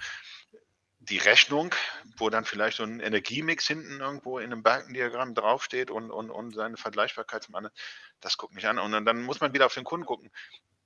[0.99, 1.73] die Rechnung,
[2.17, 6.53] wo dann vielleicht so ein Energiemix hinten irgendwo in einem Balkendiagramm draufsteht und, und, und
[6.53, 7.75] seine Vergleichbarkeit zum anderen,
[8.19, 8.77] das guckt mich an.
[8.77, 10.31] Und dann muss man wieder auf den Kunden gucken.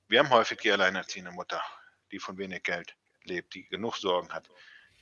[0.08, 1.62] Wir haben häufig die alleinerziehende Mutter,
[2.12, 4.48] die von wenig Geld lebt, die genug Sorgen hat.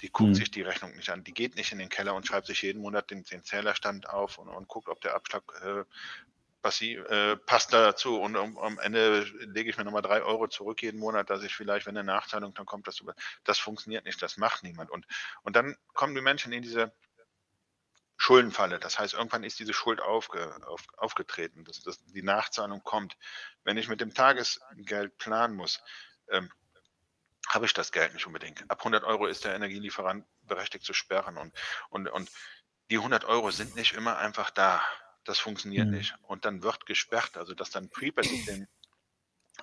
[0.01, 0.35] Die guckt mhm.
[0.35, 1.23] sich die Rechnung nicht an.
[1.23, 4.39] Die geht nicht in den Keller und schreibt sich jeden Monat den, den Zählerstand auf
[4.39, 5.85] und, und guckt, ob der Abschlag äh,
[6.65, 10.83] passiv, äh, passt dazu und um, am Ende lege ich mir nochmal drei Euro zurück
[10.83, 13.05] jeden Monat, dass ich vielleicht, wenn eine Nachzahlung dann kommt, das,
[13.45, 14.91] das funktioniert nicht, das macht niemand.
[14.91, 15.07] Und,
[15.43, 16.91] und dann kommen die Menschen in diese
[18.17, 18.79] Schuldenfalle.
[18.79, 23.19] Das heißt, irgendwann ist diese Schuld aufge, auf, aufgetreten, dass, dass die Nachzahlung kommt.
[23.65, 25.83] Wenn ich mit dem Tagesgeld planen muss,
[26.31, 26.51] ähm,
[27.47, 28.65] habe ich das Geld nicht unbedingt.
[28.71, 31.53] Ab 100 Euro ist der Energielieferant berechtigt zu sperren und,
[31.91, 32.31] und, und
[32.91, 34.83] die 100 Euro sind nicht immer einfach da.
[35.25, 35.95] Das funktioniert mhm.
[35.95, 36.15] nicht.
[36.23, 38.67] Und dann wird gesperrt, also dass dann Prepaid-System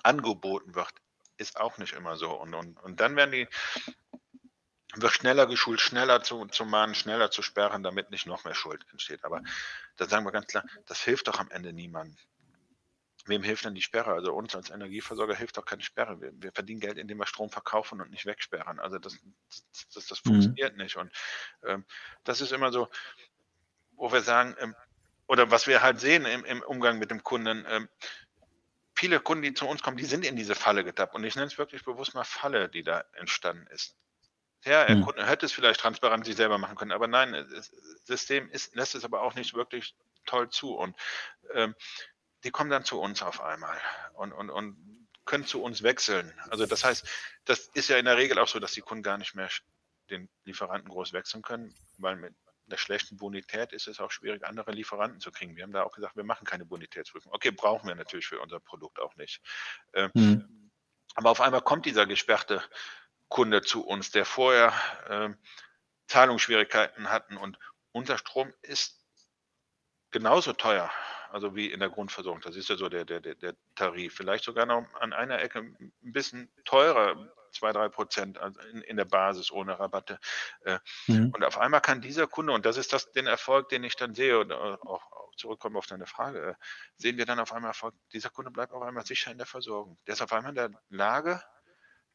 [0.02, 0.92] angeboten wird,
[1.36, 2.32] ist auch nicht immer so.
[2.32, 3.48] Und, und, und dann werden die,
[4.94, 8.84] wird schneller geschult, schneller zu, zu mahnen, schneller zu sperren, damit nicht noch mehr Schuld
[8.90, 9.24] entsteht.
[9.24, 9.42] Aber
[9.96, 12.16] da sagen wir ganz klar, das hilft doch am Ende niemandem.
[13.26, 14.14] Wem hilft denn die Sperre?
[14.14, 16.20] Also uns als Energieversorger hilft doch keine Sperre.
[16.20, 18.80] Wir, wir verdienen Geld, indem wir Strom verkaufen und nicht wegsperren.
[18.80, 19.16] Also das,
[19.48, 20.30] das, das, das mhm.
[20.30, 20.96] funktioniert nicht.
[20.96, 21.12] Und
[21.64, 21.84] ähm,
[22.24, 22.88] das ist immer so,
[23.92, 24.74] wo wir sagen, ähm,
[25.32, 27.88] oder was wir halt sehen im, im Umgang mit dem Kunden, ähm,
[28.94, 31.14] viele Kunden, die zu uns kommen, die sind in diese Falle getappt.
[31.14, 33.96] Und ich nenne es wirklich bewusst mal Falle, die da entstanden ist.
[34.66, 35.02] Ja, der hm.
[35.06, 37.72] Kunde hätte es vielleicht transparent sich selber machen können, aber nein, das
[38.04, 40.74] System ist, lässt es aber auch nicht wirklich toll zu.
[40.74, 40.94] Und
[41.54, 41.74] ähm,
[42.44, 43.80] die kommen dann zu uns auf einmal
[44.12, 46.30] und, und, und können zu uns wechseln.
[46.50, 47.08] Also das heißt,
[47.46, 49.48] das ist ja in der Regel auch so, dass die Kunden gar nicht mehr
[50.10, 52.34] den Lieferanten groß wechseln können, weil mit
[52.72, 55.56] der schlechten Bonität ist es auch schwierig, andere Lieferanten zu kriegen.
[55.56, 57.32] Wir haben da auch gesagt, wir machen keine Bonitätsprüfung.
[57.32, 59.42] Okay, brauchen wir natürlich für unser Produkt auch nicht.
[59.92, 60.70] Ähm, hm.
[61.14, 62.62] Aber auf einmal kommt dieser gesperrte
[63.28, 64.72] Kunde zu uns, der vorher
[65.08, 65.30] äh,
[66.06, 67.58] Zahlungsschwierigkeiten hatten und
[67.92, 68.98] unser Strom ist
[70.10, 70.90] genauso teuer,
[71.30, 72.40] also wie in der Grundversorgung.
[72.40, 74.14] Das ist ja so der, der, der Tarif.
[74.14, 78.38] Vielleicht sogar noch an einer Ecke ein bisschen teurer, zwei, drei Prozent
[78.72, 80.18] in, in der Basis ohne Rabatte.
[80.64, 81.32] Äh, mhm.
[81.34, 84.14] Und auf einmal kann dieser Kunde, und das ist das, den Erfolg, den ich dann
[84.14, 85.02] sehe, und äh, auch,
[85.36, 86.54] zurückkommen auf deine Frage, äh,
[86.96, 89.98] sehen wir dann auf einmal Erfolg, dieser Kunde bleibt auf einmal sicher in der Versorgung.
[90.06, 91.42] Der ist auf einmal in der Lage,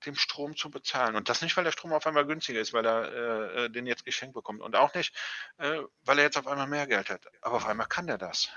[0.06, 1.16] den Strom zu bezahlen.
[1.16, 4.06] Und das nicht, weil der Strom auf einmal günstiger ist, weil er äh, den jetzt
[4.06, 4.62] geschenkt bekommt.
[4.62, 5.16] Und auch nicht,
[5.58, 7.26] äh, weil er jetzt auf einmal mehr Geld hat.
[7.42, 8.50] Aber auf einmal kann der das.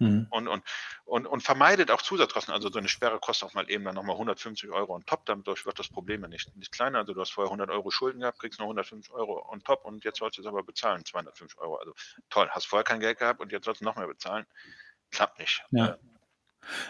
[0.00, 0.26] Mhm.
[0.30, 0.64] Und, und,
[1.04, 2.54] und, und vermeidet auch Zusatzkosten.
[2.54, 5.26] Also so eine Sperre kostet auch mal eben dann nochmal 150 Euro on top.
[5.26, 6.98] Dadurch wird das Problem ja nicht, nicht kleiner.
[6.98, 10.02] Also du hast vorher 100 Euro Schulden gehabt, kriegst noch 150 Euro on top und
[10.04, 11.76] jetzt sollst du es aber bezahlen, 250 Euro.
[11.76, 11.94] Also
[12.30, 14.46] toll, hast vorher kein Geld gehabt und jetzt sollst du noch mehr bezahlen.
[15.10, 15.62] Klappt nicht.
[15.70, 15.98] Ja.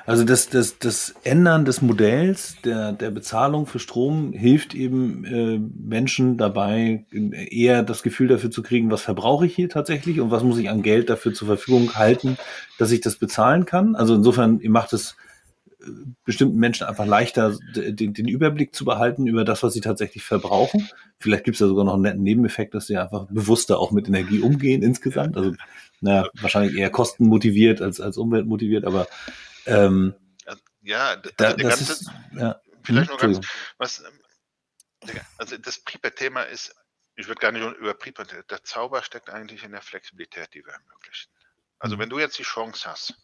[0.04, 5.58] Also das, das, das Ändern des Modells der, der Bezahlung für Strom hilft eben äh,
[5.58, 10.42] Menschen dabei, eher das Gefühl dafür zu kriegen, was verbrauche ich hier tatsächlich und was
[10.42, 12.36] muss ich an Geld dafür zur Verfügung halten,
[12.78, 13.96] dass ich das bezahlen kann.
[13.96, 15.16] Also insofern, macht es
[16.24, 20.88] bestimmten Menschen einfach leichter den, den Überblick zu behalten über das, was sie tatsächlich verbrauchen.
[21.18, 24.08] Vielleicht gibt es ja sogar noch einen netten Nebeneffekt, dass sie einfach bewusster auch mit
[24.08, 25.36] Energie umgehen insgesamt.
[25.36, 25.54] Also
[26.00, 29.06] naja, wahrscheinlich eher kostenmotiviert als, als umweltmotiviert, aber
[29.70, 30.14] ähm,
[30.82, 32.60] ja, also da, das ganze, ist, ja.
[32.82, 33.46] Vielleicht hm, noch ganz,
[33.78, 34.02] was,
[35.38, 36.74] also das Prepaid-Thema ist,
[37.16, 40.72] ich würde gar nicht über Prepaid, der Zauber steckt eigentlich in der Flexibilität, die wir
[40.72, 41.30] ermöglichen.
[41.78, 42.00] Also mhm.
[42.00, 43.14] wenn du jetzt die Chance hast,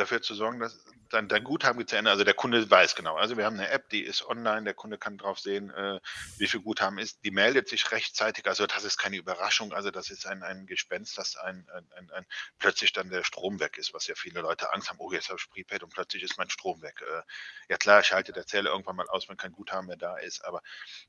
[0.00, 2.10] dafür zu sorgen, dass dein, dein Guthaben geht zu Ende.
[2.10, 3.16] Also der Kunde weiß genau.
[3.16, 6.00] Also wir haben eine App, die ist online, der Kunde kann drauf sehen, äh,
[6.38, 7.24] wie viel Guthaben ist.
[7.24, 8.46] Die meldet sich rechtzeitig.
[8.46, 9.72] Also das ist keine Überraschung.
[9.72, 12.26] Also das ist ein, ein Gespenst, dass ein, ein, ein,
[12.58, 14.98] plötzlich dann der Strom weg ist, was ja viele Leute Angst haben.
[14.98, 17.02] Oh, jetzt habe ich Prepaid und plötzlich ist mein Strom weg.
[17.02, 17.22] Äh,
[17.68, 20.44] ja klar, schalte der Zähler irgendwann mal aus, wenn kein Guthaben mehr da ist.
[20.44, 20.62] Aber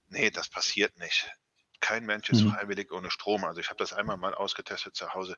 [0.08, 1.32] nee, das passiert nicht.
[1.80, 2.52] Kein Mensch ist mhm.
[2.52, 3.44] freiwillig ohne Strom.
[3.44, 5.36] Also ich habe das einmal mal ausgetestet zu Hause.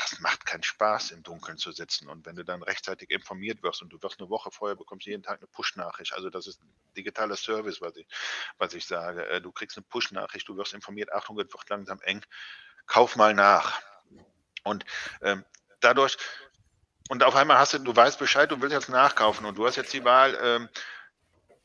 [0.00, 2.08] Das macht keinen Spaß, im Dunkeln zu sitzen.
[2.08, 5.22] Und wenn du dann rechtzeitig informiert wirst und du wirst eine Woche vorher, bekommst jeden
[5.22, 6.14] Tag eine Push-Nachricht.
[6.14, 6.60] Also das ist
[6.96, 8.06] digitaler Service, was ich,
[8.56, 9.26] was ich sage.
[9.28, 12.24] Äh, du kriegst eine Push-Nachricht, du wirst informiert, Achtung, es wird langsam eng.
[12.86, 13.78] Kauf mal nach.
[14.64, 14.86] Und
[15.20, 15.44] ähm,
[15.80, 16.16] dadurch,
[17.10, 19.76] und auf einmal hast du, du weißt Bescheid, du willst jetzt nachkaufen und du hast
[19.76, 20.68] jetzt die Wahl, ähm,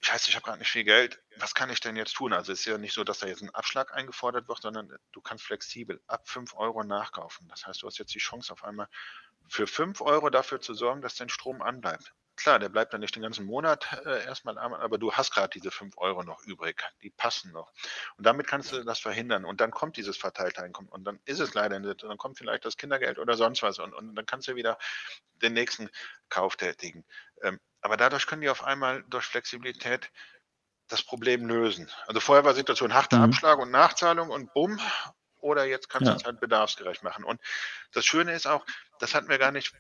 [0.06, 2.34] scheiße, ich habe gerade nicht viel Geld, was kann ich denn jetzt tun?
[2.34, 5.22] Also es ist ja nicht so, dass da jetzt ein Abschlag eingefordert wird, sondern du
[5.22, 7.48] kannst flexibel ab 5 Euro nachkaufen.
[7.48, 8.88] Das heißt, du hast jetzt die Chance auf einmal
[9.48, 12.14] für 5 Euro dafür zu sorgen, dass dein Strom anbleibt.
[12.38, 15.50] Klar, der bleibt dann nicht den ganzen Monat äh, erstmal an, aber du hast gerade
[15.50, 16.84] diese 5 Euro noch übrig.
[17.02, 17.72] Die passen noch.
[18.18, 19.46] Und damit kannst du das verhindern.
[19.46, 20.90] Und dann kommt dieses verteilte Einkommen.
[20.90, 22.04] Und dann ist es leider nicht.
[22.04, 23.80] Dann kommt vielleicht das Kindergeld oder sonst was.
[23.80, 24.78] Und, und dann kannst du wieder
[25.42, 25.90] den nächsten
[26.28, 27.06] Kauf tätigen.
[27.42, 30.12] Ähm, aber dadurch können die auf einmal durch Flexibilität
[30.88, 31.88] das Problem lösen.
[32.08, 33.26] Also vorher war Situation harter mhm.
[33.26, 34.80] Abschlag und Nachzahlung und bumm.
[35.40, 36.14] Oder jetzt kannst ja.
[36.14, 37.24] du es halt bedarfsgerecht machen.
[37.24, 37.40] Und
[37.94, 38.66] das Schöne ist auch,
[38.98, 39.72] das hatten wir gar nicht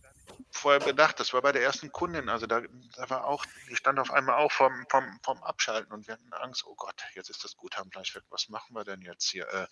[0.51, 1.19] vorher bedacht.
[1.19, 2.29] Das war bei der ersten Kundin.
[2.29, 2.61] Also da,
[2.95, 6.31] da war auch, die stand auf einmal auch vom, vom, vom Abschalten und wir hatten
[6.33, 8.23] Angst, oh Gott, jetzt ist das Guthaben gleich weg.
[8.29, 9.47] Was machen wir denn jetzt hier?
[9.47, 9.65] Äh,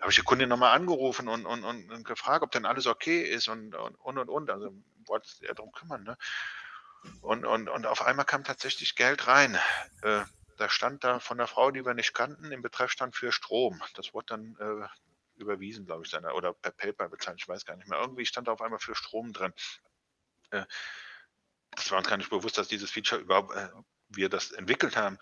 [0.00, 3.20] habe ich die Kundin nochmal angerufen und, und, und, und, gefragt, ob denn alles okay
[3.20, 4.30] ist und und und.
[4.30, 4.50] und.
[4.50, 4.72] Also
[5.04, 6.04] wollte sich ja darum kümmern.
[6.04, 6.16] Ne?
[7.20, 9.58] Und, und, und auf einmal kam tatsächlich Geld rein.
[10.02, 10.22] Äh,
[10.56, 13.82] da stand da von der Frau, die wir nicht kannten, im Betreff stand für Strom.
[13.94, 14.86] Das wurde dann äh,
[15.40, 17.98] überwiesen, glaube ich, seiner, oder per PayPal bezahlt, ich weiß gar nicht mehr.
[17.98, 19.54] Irgendwie stand da auf einmal für Strom drin.
[20.50, 20.64] Äh,
[21.70, 23.68] das war uns gar nicht bewusst, dass dieses Feature überhaupt, äh,
[24.08, 25.18] wir das entwickelt haben.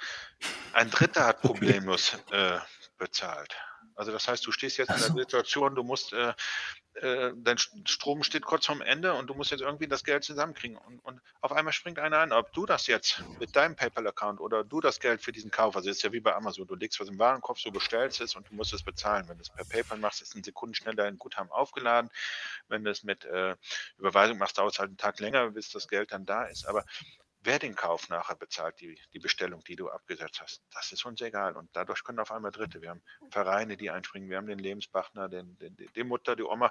[0.73, 2.59] Ein Dritter hat problemlos äh,
[2.97, 3.55] bezahlt.
[3.95, 6.33] Also das heißt, du stehst jetzt in der Situation, du musst äh,
[7.03, 10.77] äh, dein Strom steht kurz vorm Ende und du musst jetzt irgendwie das Geld zusammenkriegen.
[10.77, 14.65] Und, und auf einmal springt einer an, ob du das jetzt mit deinem PayPal-Account oder
[14.65, 17.09] du das Geld für diesen Kauf, also ist ja wie bei Amazon, du legst was
[17.09, 19.29] im Warenkorb, du bestellst es und du musst es bezahlen.
[19.29, 22.11] Wenn du es per PayPal machst, ist ein Sekunden schneller dein Guthaben aufgeladen.
[22.69, 23.57] Wenn du es mit äh,
[23.99, 26.67] Überweisung machst, dauert es halt einen Tag länger, bis das Geld dann da ist.
[26.67, 26.85] Aber
[27.49, 31.19] wer den Kauf nachher bezahlt, die, die Bestellung, die du abgesetzt hast, das ist uns
[31.23, 31.57] egal.
[31.57, 32.83] Und dadurch können auf einmal Dritte.
[32.83, 36.71] Wir haben Vereine, die einspringen, wir haben den Lebenspartner, den, den, die Mutter, die Oma,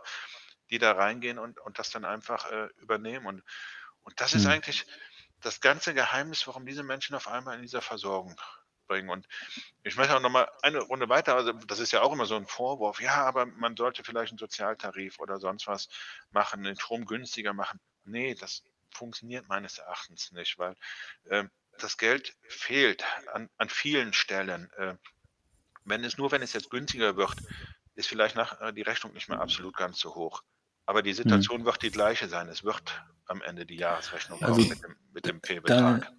[0.69, 3.25] die da reingehen und, und das dann einfach äh, übernehmen.
[3.25, 3.43] Und,
[4.03, 4.51] und das ist mhm.
[4.51, 4.85] eigentlich
[5.41, 8.35] das ganze Geheimnis, warum diese Menschen auf einmal in dieser Versorgung
[8.85, 9.09] bringen.
[9.09, 9.27] Und
[9.81, 12.45] ich möchte auch nochmal eine Runde weiter, also das ist ja auch immer so ein
[12.45, 15.87] Vorwurf, ja, aber man sollte vielleicht einen Sozialtarif oder sonst was
[16.29, 17.79] machen, den Strom günstiger machen.
[18.05, 18.63] Nee, das,
[18.97, 20.75] funktioniert meines Erachtens nicht, weil
[21.25, 21.45] äh,
[21.79, 24.71] das Geld fehlt an, an vielen Stellen.
[24.77, 24.95] Äh,
[25.85, 27.35] wenn es nur, wenn es jetzt günstiger wird,
[27.95, 30.43] ist vielleicht nach, äh, die Rechnung nicht mehr absolut ganz so hoch.
[30.85, 31.15] Aber die mhm.
[31.15, 31.65] Situation mhm.
[31.65, 32.47] wird die gleiche sein.
[32.49, 36.11] Es wird am Ende die Jahresrechnung also, mit dem, mit dem P-Betrag.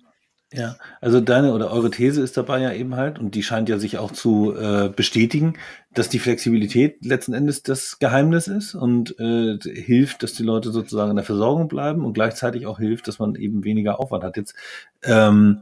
[0.50, 3.78] Ja, also deine oder eure These ist dabei ja eben halt, und die scheint ja
[3.78, 5.58] sich auch zu äh, bestätigen,
[5.92, 11.10] dass die Flexibilität letzten Endes das Geheimnis ist und äh, hilft, dass die Leute sozusagen
[11.10, 14.38] in der Versorgung bleiben und gleichzeitig auch hilft, dass man eben weniger Aufwand hat.
[14.38, 14.54] Jetzt
[15.02, 15.60] ähm,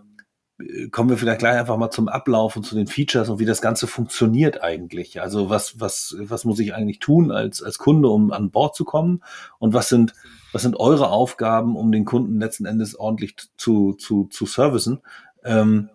[0.90, 3.60] kommen wir vielleicht gleich einfach mal zum Ablauf und zu den Features und wie das
[3.60, 5.20] Ganze funktioniert eigentlich.
[5.20, 8.84] Also was, was, was muss ich eigentlich tun als, als Kunde, um an Bord zu
[8.84, 9.22] kommen?
[9.58, 10.14] Und was sind,
[10.52, 15.02] was sind eure Aufgaben, um den Kunden letzten Endes ordentlich zu, zu, zu servicen?
[15.44, 15.90] Ähm,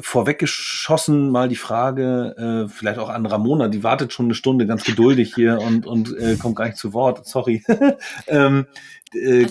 [0.00, 4.84] vorweggeschossen mal die Frage, äh, vielleicht auch an Ramona, die wartet schon eine Stunde ganz
[4.84, 7.64] geduldig hier und, und äh, kommt gar nicht zu Wort, sorry.
[8.26, 8.66] ähm,
[9.14, 9.48] äh, äh,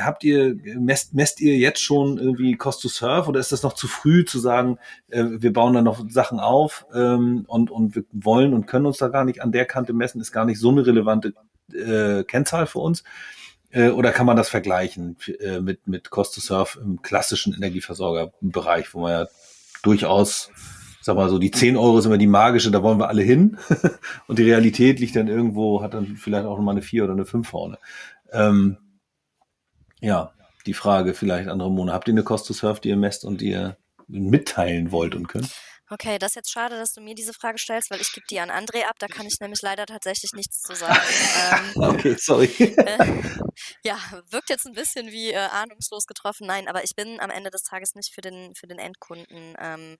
[0.00, 3.72] habt ihr, messt, messt ihr jetzt schon irgendwie Cost to Serve oder ist das noch
[3.72, 4.78] zu früh zu sagen,
[5.08, 8.98] äh, wir bauen da noch Sachen auf ähm, und, und wir wollen und können uns
[8.98, 11.34] da gar nicht an der Kante messen, ist gar nicht so eine relevante
[11.72, 13.04] äh, Kennzahl für uns?
[13.70, 18.94] Äh, oder kann man das vergleichen äh, mit, mit Cost to Serve im klassischen Energieversorgerbereich,
[18.94, 19.26] wo man ja
[19.82, 20.50] durchaus,
[21.02, 23.58] sag mal so, die 10 Euro ist immer die magische, da wollen wir alle hin.
[24.26, 27.26] Und die Realität liegt dann irgendwo, hat dann vielleicht auch nochmal eine 4 oder eine
[27.26, 27.78] 5 vorne.
[28.32, 28.78] Ähm,
[30.00, 30.32] ja,
[30.66, 31.92] die Frage vielleicht andere Mona.
[31.92, 33.76] Habt ihr eine Cost to Serve, die ihr messt und die ihr
[34.08, 35.50] mitteilen wollt und könnt?
[35.88, 38.40] Okay, das ist jetzt schade, dass du mir diese Frage stellst, weil ich gebe die
[38.40, 38.96] an André ab.
[38.98, 41.00] Da kann ich nämlich leider tatsächlich nichts zu sagen.
[41.52, 42.50] ähm, okay, sorry.
[42.58, 43.22] Äh,
[43.84, 43.98] ja,
[44.30, 46.46] wirkt jetzt ein bisschen wie äh, ahnungslos getroffen.
[46.46, 49.96] Nein, aber ich bin am Ende des Tages nicht für den, für den Endkunden ähm,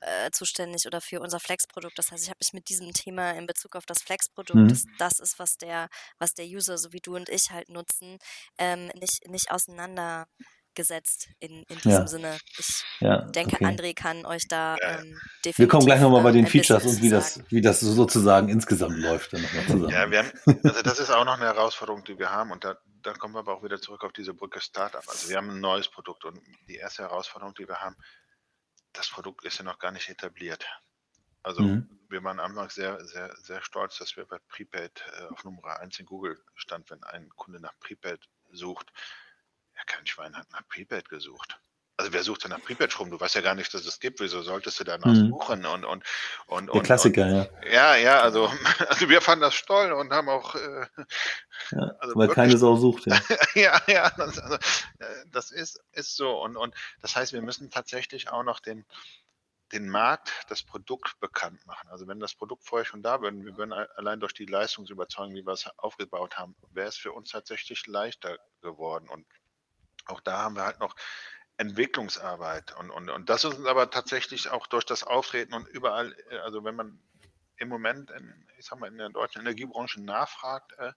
[0.00, 1.98] äh, zuständig oder für unser Flex-Produkt.
[1.98, 4.68] Das heißt, ich habe mich mit diesem Thema in Bezug auf das Flex-Produkt, mhm.
[4.68, 8.18] das, das ist, was der, was der User, so wie du und ich halt nutzen,
[8.58, 10.26] ähm, nicht, nicht auseinander
[10.74, 12.06] gesetzt in, in diesem ja.
[12.06, 12.38] Sinne.
[12.58, 13.64] Ich ja, denke, okay.
[13.64, 15.58] André kann euch da ähm, definitiv.
[15.58, 19.32] Wir kommen gleich nochmal bei den Features und wie das, wie das sozusagen insgesamt läuft.
[19.32, 19.90] Dann noch zusammen.
[19.90, 20.32] Ja, wir haben,
[20.64, 23.40] also das ist auch noch eine Herausforderung, die wir haben und da, da kommen wir
[23.40, 25.06] aber auch wieder zurück auf diese Brücke Startup.
[25.08, 27.96] Also wir haben ein neues Produkt und die erste Herausforderung, die wir haben,
[28.92, 30.66] das Produkt ist ja noch gar nicht etabliert.
[31.42, 31.88] Also mhm.
[32.08, 35.98] wir waren anfangs sehr, sehr, sehr stolz, dass wir bei Prepaid äh, auf Nummer 1
[35.98, 38.20] in Google stand, wenn ein Kunde nach Prepaid
[38.52, 38.92] sucht
[39.82, 41.58] ja, kein Schwein hat nach Prepaid gesucht.
[41.98, 43.10] Also wer sucht denn nach Prepaid-Strom?
[43.10, 44.18] Du weißt ja gar nicht, dass es gibt.
[44.18, 45.28] Wieso solltest du danach mhm.
[45.28, 45.66] suchen?
[45.66, 46.04] Und, und,
[46.46, 47.32] und, Der Klassiker, und,
[47.66, 47.70] ja.
[47.70, 48.50] Ja, ja, also,
[48.88, 50.54] also wir fanden das toll und haben auch.
[50.54, 50.86] Äh,
[51.70, 53.20] ja, also weil keine Sau sucht, ja.
[53.54, 56.42] ja, ja, das, also, äh, das ist, ist so.
[56.42, 58.86] Und, und das heißt, wir müssen tatsächlich auch noch den,
[59.72, 61.88] den Markt, das Produkt bekannt machen.
[61.88, 65.46] Also wenn das Produkt vorher schon da wäre, wir würden allein durch die Leistungsüberzeugung, wie
[65.46, 69.08] wir es aufgebaut haben, wäre es für uns tatsächlich leichter geworden.
[69.08, 69.26] Und
[70.06, 70.94] auch da haben wir halt noch
[71.56, 72.76] Entwicklungsarbeit.
[72.76, 76.38] Und, und, und das ist uns aber tatsächlich auch durch das Auftreten und überall, äh,
[76.38, 77.00] also wenn man
[77.56, 80.92] im Moment in, ich sag mal, in der deutschen Energiebranche nachfragt, äh,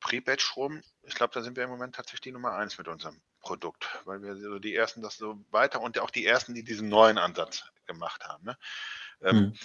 [0.00, 3.86] Prepaid-Strom, ich glaube, da sind wir im Moment tatsächlich die Nummer eins mit unserem Produkt,
[4.04, 7.18] weil wir so die ersten das so weiter und auch die ersten, die diesen neuen
[7.18, 8.44] Ansatz gemacht haben.
[8.44, 8.58] Ne?
[9.22, 9.58] Ähm, mhm.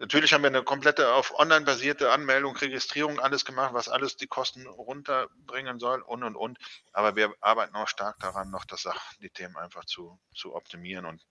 [0.00, 4.26] Natürlich haben wir eine komplette auf online basierte Anmeldung, Registrierung, alles gemacht, was alles die
[4.26, 6.58] Kosten runterbringen soll und und und.
[6.94, 11.04] Aber wir arbeiten auch stark daran, noch das Sach, die Themen einfach zu, zu optimieren.
[11.04, 11.26] Und,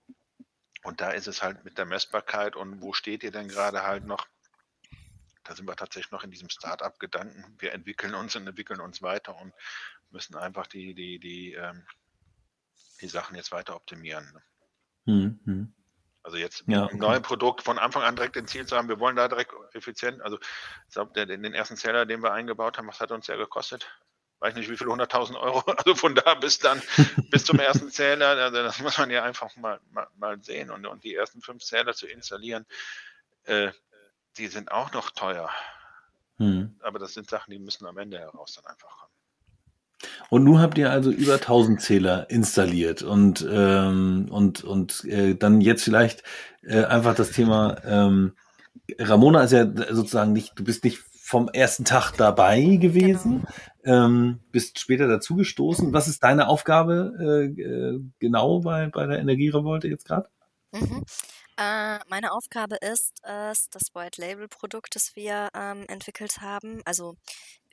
[0.84, 4.04] und da ist es halt mit der Messbarkeit und wo steht ihr denn gerade halt
[4.04, 4.28] noch?
[5.42, 7.56] Da sind wir tatsächlich noch in diesem Start-up-Gedanken.
[7.58, 9.52] Wir entwickeln uns und entwickeln uns weiter und
[10.10, 11.84] müssen einfach die, die, die, ähm,
[13.00, 14.40] die Sachen jetzt weiter optimieren.
[15.06, 15.74] Mhm.
[16.22, 16.94] Also jetzt ja, okay.
[16.94, 19.52] ein neues Produkt von Anfang an direkt ein Ziel zu haben, wir wollen da direkt
[19.72, 20.38] effizient, also
[20.88, 23.90] ich glaube, den, den ersten Zähler, den wir eingebaut haben, was hat uns der gekostet?
[24.38, 26.82] Weiß nicht, wie viele hunderttausend Euro, also von da bis dann,
[27.30, 30.86] bis zum ersten Zähler, also das muss man ja einfach mal, mal, mal sehen und,
[30.86, 32.66] und die ersten fünf Zähler zu installieren,
[33.44, 33.72] äh,
[34.36, 35.50] die sind auch noch teuer.
[36.36, 36.78] Hm.
[36.82, 39.09] Aber das sind Sachen, die müssen am Ende heraus dann einfach kommen.
[40.28, 45.60] Und nun habt ihr also über 1000 Zähler installiert und, ähm, und, und äh, dann
[45.60, 46.22] jetzt vielleicht
[46.62, 48.32] äh, einfach das Thema, ähm,
[48.98, 50.98] Ramona ist ja sozusagen nicht, du bist nicht
[51.30, 53.46] vom ersten Tag dabei gewesen,
[53.82, 54.06] genau.
[54.06, 55.92] ähm, bist später dazugestoßen.
[55.92, 60.28] Was ist deine Aufgabe äh, äh genau bei, bei der Energierevolte jetzt gerade?
[60.72, 61.04] Mhm.
[61.60, 66.80] Äh, meine Aufgabe ist es, das White Label Produkt, das wir ähm, entwickelt haben.
[66.86, 67.16] Also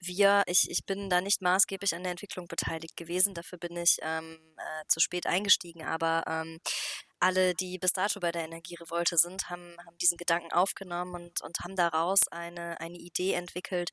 [0.02, 3.97] wir, ich, ich bin da nicht maßgeblich an der Entwicklung beteiligt gewesen, dafür bin ich
[4.02, 6.60] ähm, äh, zu spät eingestiegen, aber ähm,
[7.19, 11.60] alle, die bis dato bei der Energierevolte sind, haben, haben diesen Gedanken aufgenommen und, und
[11.62, 13.89] haben daraus eine, eine Idee entwickelt,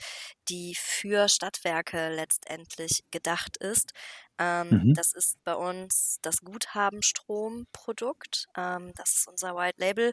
[0.49, 3.93] die für Stadtwerke letztendlich gedacht ist.
[4.39, 4.95] Ähm, mhm.
[4.95, 8.47] Das ist bei uns das Guthabenstromprodukt.
[8.57, 10.13] Ähm, das ist unser White Label.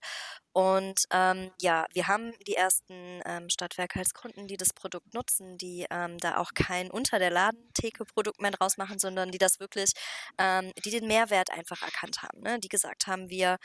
[0.53, 5.57] Und ähm, ja, wir haben die ersten ähm, Stadtwerke als Kunden, die das Produkt nutzen,
[5.57, 9.61] die ähm, da auch kein unter der Ladentheke Produkt mehr draus machen, sondern die das
[9.61, 9.93] wirklich,
[10.37, 12.59] ähm, die den Mehrwert einfach erkannt haben, ne?
[12.59, 13.57] die gesagt haben, wir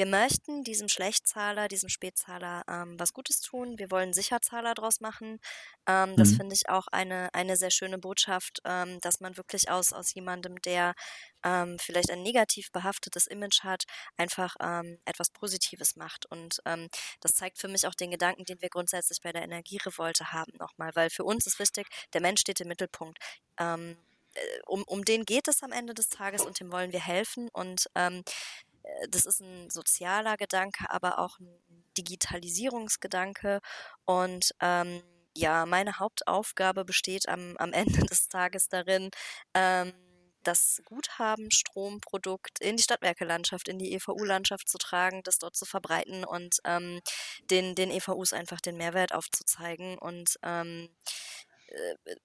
[0.00, 3.78] wir möchten diesem Schlechtzahler, diesem Spätzahler ähm, was Gutes tun.
[3.78, 5.40] Wir wollen Sicherzahler draus machen.
[5.86, 6.36] Ähm, das mhm.
[6.36, 10.56] finde ich auch eine, eine sehr schöne Botschaft, ähm, dass man wirklich aus, aus jemandem,
[10.62, 10.94] der
[11.44, 13.84] ähm, vielleicht ein negativ behaftetes Image hat,
[14.16, 16.24] einfach ähm, etwas Positives macht.
[16.24, 16.88] Und ähm,
[17.20, 20.92] das zeigt für mich auch den Gedanken, den wir grundsätzlich bei der Energierevolte haben nochmal,
[20.94, 23.18] weil für uns ist wichtig, der Mensch steht im Mittelpunkt.
[24.34, 27.48] Äh, um, um den geht es am Ende des Tages und dem wollen wir helfen.
[27.52, 28.69] Und ähm, äh,
[29.10, 31.48] das ist ein sozialer Gedanke, aber auch ein
[31.96, 33.60] Digitalisierungsgedanke.
[34.04, 35.02] Und ähm,
[35.36, 37.72] ja, meine Hauptaufgabe besteht am, am
[38.02, 39.10] Ende des Tages darin,
[39.54, 39.92] ähm,
[40.42, 46.60] das Guthaben-Stromprodukt in die Stadtwerkelandschaft, in die EVU-Landschaft zu tragen, das dort zu verbreiten und
[46.64, 47.00] ähm,
[47.50, 50.88] den, den EVUs einfach den Mehrwert aufzuzeigen und ähm,
[51.68, 52.16] äh,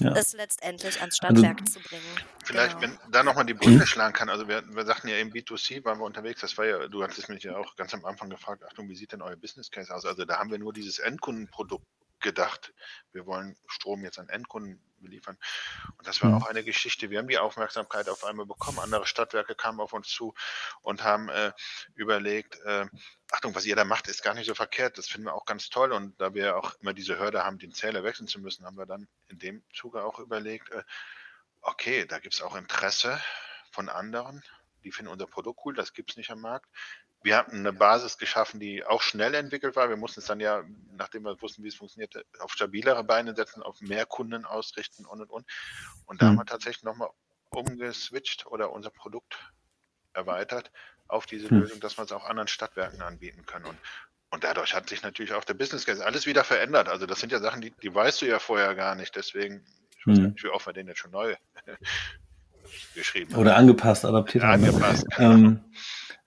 [0.00, 0.12] ja.
[0.12, 2.02] es letztendlich ans also Stadtwerk also, zu bringen.
[2.44, 2.92] Vielleicht, genau.
[3.02, 5.98] wenn da nochmal die Brücke schlagen kann, also wir, wir sagten ja im B2C waren
[5.98, 8.88] wir unterwegs, das war ja, du hattest mich ja auch ganz am Anfang gefragt, Achtung,
[8.88, 10.04] wie sieht denn euer Business Case aus?
[10.04, 11.86] Also da haben wir nur dieses Endkundenprodukt
[12.20, 12.72] gedacht,
[13.12, 15.38] wir wollen Strom jetzt an Endkunden beliefern.
[15.96, 16.36] Und das war mhm.
[16.36, 17.10] auch eine Geschichte.
[17.10, 18.78] Wir haben die Aufmerksamkeit auf einmal bekommen.
[18.78, 20.34] Andere Stadtwerke kamen auf uns zu
[20.82, 21.52] und haben äh,
[21.94, 22.86] überlegt, äh,
[23.32, 24.98] Achtung, was ihr da macht, ist gar nicht so verkehrt.
[24.98, 25.92] Das finden wir auch ganz toll.
[25.92, 28.86] Und da wir auch immer diese Hürde haben, den Zähler wechseln zu müssen, haben wir
[28.86, 30.82] dann in dem Zuge auch überlegt, äh,
[31.62, 33.20] okay, da gibt es auch Interesse
[33.70, 34.42] von anderen.
[34.84, 36.68] Die finden unser Produkt cool, das gibt es nicht am Markt
[37.22, 39.88] wir hatten eine Basis geschaffen, die auch schnell entwickelt war.
[39.88, 40.64] Wir mussten es dann ja,
[40.96, 45.20] nachdem wir wussten, wie es funktioniert, auf stabilere Beine setzen, auf mehr Kunden ausrichten und
[45.20, 45.46] und und.
[46.06, 46.30] Und da mhm.
[46.30, 47.10] haben wir tatsächlich nochmal
[47.50, 49.38] umgeswitcht oder unser Produkt
[50.12, 50.70] erweitert
[51.08, 51.60] auf diese mhm.
[51.60, 53.66] Lösung, dass wir es auch anderen Stadtwerken anbieten können.
[53.66, 53.78] Und,
[54.30, 56.88] und dadurch hat sich natürlich auch der Business Case alles wieder verändert.
[56.88, 59.14] Also das sind ja Sachen, die, die weißt du ja vorher gar nicht.
[59.14, 59.64] Deswegen,
[59.98, 60.24] ich weiß mhm.
[60.28, 61.36] nicht, wie oft wir den jetzt schon neu
[62.94, 63.40] geschrieben haben.
[63.40, 64.64] Oder angepasst, adaptiert haben.
[64.64, 65.06] Angepasst.
[65.18, 65.64] Ähm,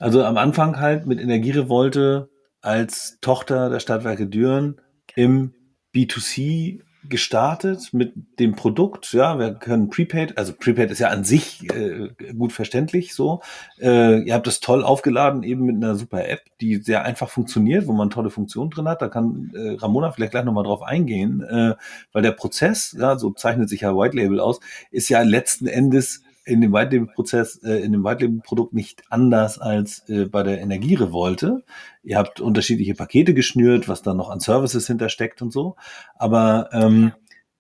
[0.04, 2.30] also am Anfang halt mit Energierevolte
[2.62, 4.82] als Tochter der Stadtwerke Düren
[5.16, 5.54] im
[5.96, 9.14] B2C gestartet mit dem Produkt.
[9.14, 13.42] Ja, wir können Prepaid, also Prepaid ist ja an sich äh, gut verständlich so.
[13.80, 17.88] Äh, ihr habt das toll aufgeladen, eben mit einer super App, die sehr einfach funktioniert,
[17.88, 19.02] wo man tolle Funktionen drin hat.
[19.02, 21.76] Da kann äh, Ramona vielleicht gleich nochmal drauf eingehen, äh,
[22.12, 24.60] weil der Prozess, ja, so zeichnet sich ja White Label aus,
[24.92, 30.26] ist ja letzten Endes in dem Whitelabel-Prozess, äh, in dem Whitelabel-Produkt nicht anders als äh,
[30.26, 31.64] bei der Energierevolte.
[32.04, 35.76] Ihr habt unterschiedliche Pakete geschnürt, was da noch an Services hintersteckt und so.
[36.16, 37.14] Aber ähm,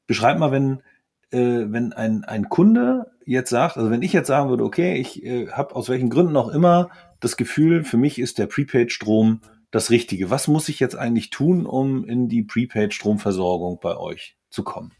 [0.07, 0.81] beschreib mal, wenn
[1.34, 5.23] äh, wenn ein, ein Kunde jetzt sagt, also wenn ich jetzt sagen würde, okay, ich
[5.23, 9.89] äh, habe aus welchen Gründen auch immer das Gefühl, für mich ist der Prepaid-Strom das
[9.89, 10.29] Richtige.
[10.29, 14.93] Was muss ich jetzt eigentlich tun, um in die Prepaid-Stromversorgung bei euch zu kommen?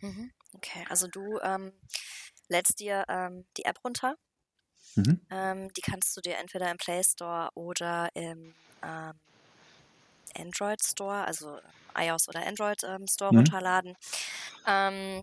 [0.00, 0.30] Mhm.
[0.54, 1.72] Okay, also du ähm,
[2.52, 4.16] lädst dir ähm, die App runter.
[4.94, 5.20] Mhm.
[5.30, 9.14] Ähm, die kannst du dir entweder im Play Store oder im ähm,
[10.36, 11.58] Android Store, also
[11.96, 13.38] iOS oder Android ähm, Store mhm.
[13.38, 13.96] runterladen.
[14.66, 15.22] Ähm,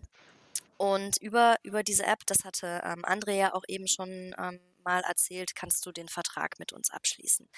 [0.78, 4.34] und über, über diese App, das hatte ähm, Andrea auch eben schon
[4.84, 7.50] mal erzählt, kannst du den Vertrag mit uns abschließen.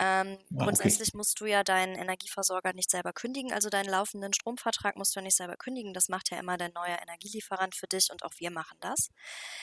[0.00, 4.96] Ähm, ah, grundsätzlich musst du ja deinen Energieversorger nicht selber kündigen, also deinen laufenden Stromvertrag
[4.96, 5.92] musst du ja nicht selber kündigen.
[5.92, 9.08] Das macht ja immer dein neuer Energielieferant für dich und auch wir machen das.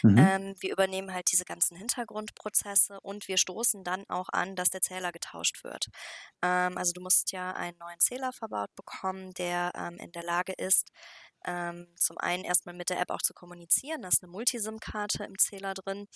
[0.04, 0.18] Mhm.
[0.18, 4.82] Ähm, wir übernehmen halt diese ganzen Hintergrundprozesse und wir stoßen dann auch an, dass der
[4.82, 5.88] Zähler getauscht wird.
[6.42, 10.54] Ähm, also du musst ja einen neuen Zähler verbaut bekommen, der ähm, in der Lage
[10.54, 10.92] ist,
[11.46, 15.38] ähm, zum einen erstmal mit der App auch zu kommunizieren, da ist eine Multisim-Karte im
[15.38, 16.08] Zähler drin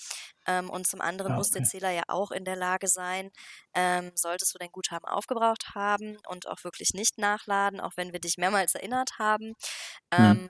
[0.47, 1.39] ähm, und zum anderen ah, okay.
[1.39, 3.29] muss der Zähler ja auch in der Lage sein,
[3.73, 8.19] ähm, solltest du dein Guthaben aufgebraucht haben und auch wirklich nicht nachladen, auch wenn wir
[8.19, 9.53] dich mehrmals erinnert haben,
[10.13, 10.49] hm.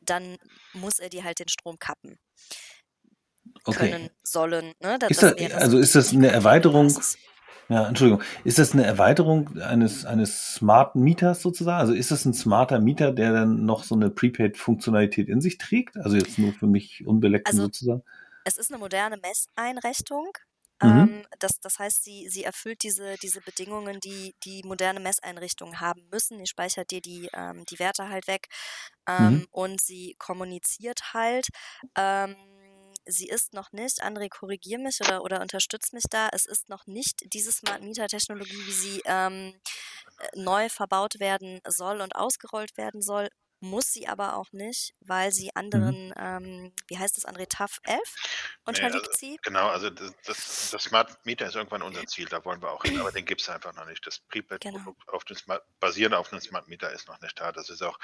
[0.00, 0.36] dann
[0.74, 2.18] muss er dir halt den Strom kappen.
[3.64, 3.90] Okay.
[3.90, 4.74] Können, sollen.
[4.80, 4.98] Ne?
[4.98, 6.94] Das, ist das, also ist das eine Erweiterung?
[7.68, 8.22] Ja, Entschuldigung.
[8.44, 11.78] Ist das eine Erweiterung eines, eines smarten Mieters sozusagen?
[11.78, 15.98] Also ist das ein smarter Mieter, der dann noch so eine Prepaid-Funktionalität in sich trägt?
[15.98, 18.02] Also jetzt nur für mich unbeleckt also, sozusagen?
[18.44, 20.32] Es ist eine moderne Messeinrichtung.
[20.82, 20.88] Mhm.
[20.88, 26.02] Ähm, das, das heißt, sie, sie erfüllt diese, diese Bedingungen, die die moderne Messeinrichtungen haben
[26.10, 26.38] müssen.
[26.38, 28.46] Die speichert dir die, ähm, die Werte halt weg
[29.06, 29.46] ähm, mhm.
[29.50, 31.48] und sie kommuniziert halt.
[31.96, 32.34] Ähm,
[33.08, 36.86] sie ist noch nicht, André, korrigier mich oder, oder unterstützt mich da, es ist noch
[36.86, 39.54] nicht diese Smart Meter Technologie, wie sie ähm,
[40.18, 43.28] äh, neu verbaut werden soll und ausgerollt werden soll.
[43.60, 45.50] Muss sie aber auch nicht, weil sie mhm.
[45.54, 46.14] anderen, mhm.
[46.16, 48.00] ähm, wie heißt das, André, TAF 11
[48.64, 49.38] unterliegt nee, also, sie?
[49.42, 52.84] Genau, also das, das, das, Smart Meter ist irgendwann unser Ziel, da wollen wir auch
[52.84, 54.06] hin, aber den gibt es einfach noch nicht.
[54.06, 55.16] Das Prepaid-Produkt genau.
[55.16, 57.50] auf dem Smart, basierend auf einem Smart Meter ist noch nicht da.
[57.50, 57.98] Das ist auch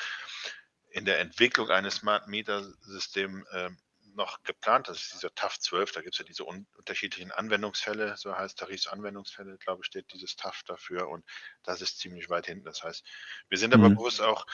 [0.91, 3.71] in der Entwicklung eines Smart Meter Systems äh,
[4.15, 4.89] noch geplant.
[4.89, 5.93] Das ist dieser TAF 12.
[5.93, 10.37] Da gibt es ja diese un unterschiedlichen Anwendungsfälle, so heißt Tarifsanwendungsfälle, glaube ich, steht dieses
[10.37, 11.09] TAF dafür.
[11.09, 11.25] Und
[11.63, 12.65] das ist ziemlich weit hinten.
[12.65, 13.05] Das heißt,
[13.49, 13.97] wir sind aber mhm.
[13.97, 14.47] bewusst auch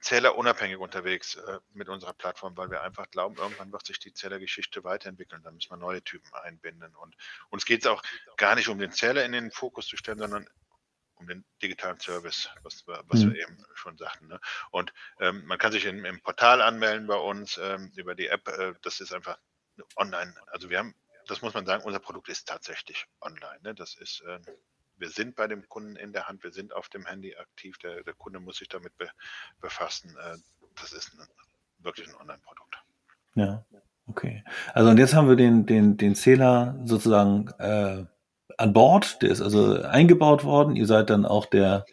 [0.00, 4.82] zählerunabhängig unterwegs äh, mit unserer Plattform, weil wir einfach glauben, irgendwann wird sich die Zählergeschichte
[4.82, 5.42] weiterentwickeln.
[5.42, 6.94] Da müssen wir neue Typen einbinden.
[6.96, 7.16] Und
[7.50, 8.02] uns geht es auch
[8.36, 10.48] gar nicht um den Zähler in den Fokus zu stellen, sondern
[11.20, 13.34] um den digitalen Service, was, was mhm.
[13.34, 14.28] wir eben schon sagten.
[14.28, 14.40] Ne?
[14.70, 18.48] Und ähm, man kann sich in, im Portal anmelden bei uns ähm, über die App.
[18.48, 19.38] Äh, das ist einfach
[19.96, 20.34] online.
[20.46, 20.94] Also wir haben,
[21.26, 23.60] das muss man sagen, unser Produkt ist tatsächlich online.
[23.62, 23.74] Ne?
[23.74, 24.40] Das ist, äh,
[24.96, 27.78] wir sind bei dem Kunden in der Hand, wir sind auf dem Handy aktiv.
[27.78, 29.10] Der, der Kunde muss sich damit be,
[29.60, 30.16] befassen.
[30.16, 30.36] Äh,
[30.80, 31.26] das ist ein,
[31.78, 32.76] wirklich ein Online-Produkt.
[33.34, 33.64] Ja,
[34.06, 34.44] okay.
[34.74, 38.06] Also und jetzt haben wir den, den, den Zähler sozusagen äh,
[38.58, 40.76] an Bord, der ist also eingebaut worden.
[40.76, 41.84] Ihr seid dann auch der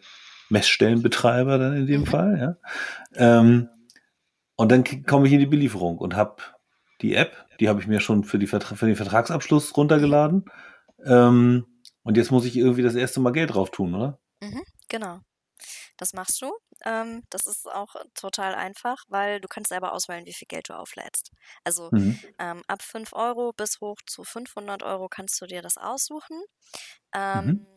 [0.50, 2.06] Messstellenbetreiber dann in dem mhm.
[2.06, 3.40] Fall, ja.
[3.40, 3.70] Ähm,
[4.56, 6.38] und dann komme ich in die Belieferung und habe
[7.02, 10.46] die App, die habe ich mir schon für, die Vertra für den Vertragsabschluss runtergeladen.
[11.06, 11.66] Ähm,
[12.04, 14.20] und jetzt muss ich irgendwie das erste Mal Geld drauf tun, oder?
[14.42, 15.20] Mhm, genau.
[15.98, 16.52] Das machst du.
[16.86, 20.74] Ähm, das ist auch total einfach, weil du kannst selber auswählen, wie viel Geld du
[20.78, 21.32] auflädst.
[21.64, 22.38] Also Mhm.
[22.40, 26.42] ähm, ab 5 Euro bis hoch zu 500 Euro kannst du dir das aussuchen.
[27.34, 27.68] Mhm.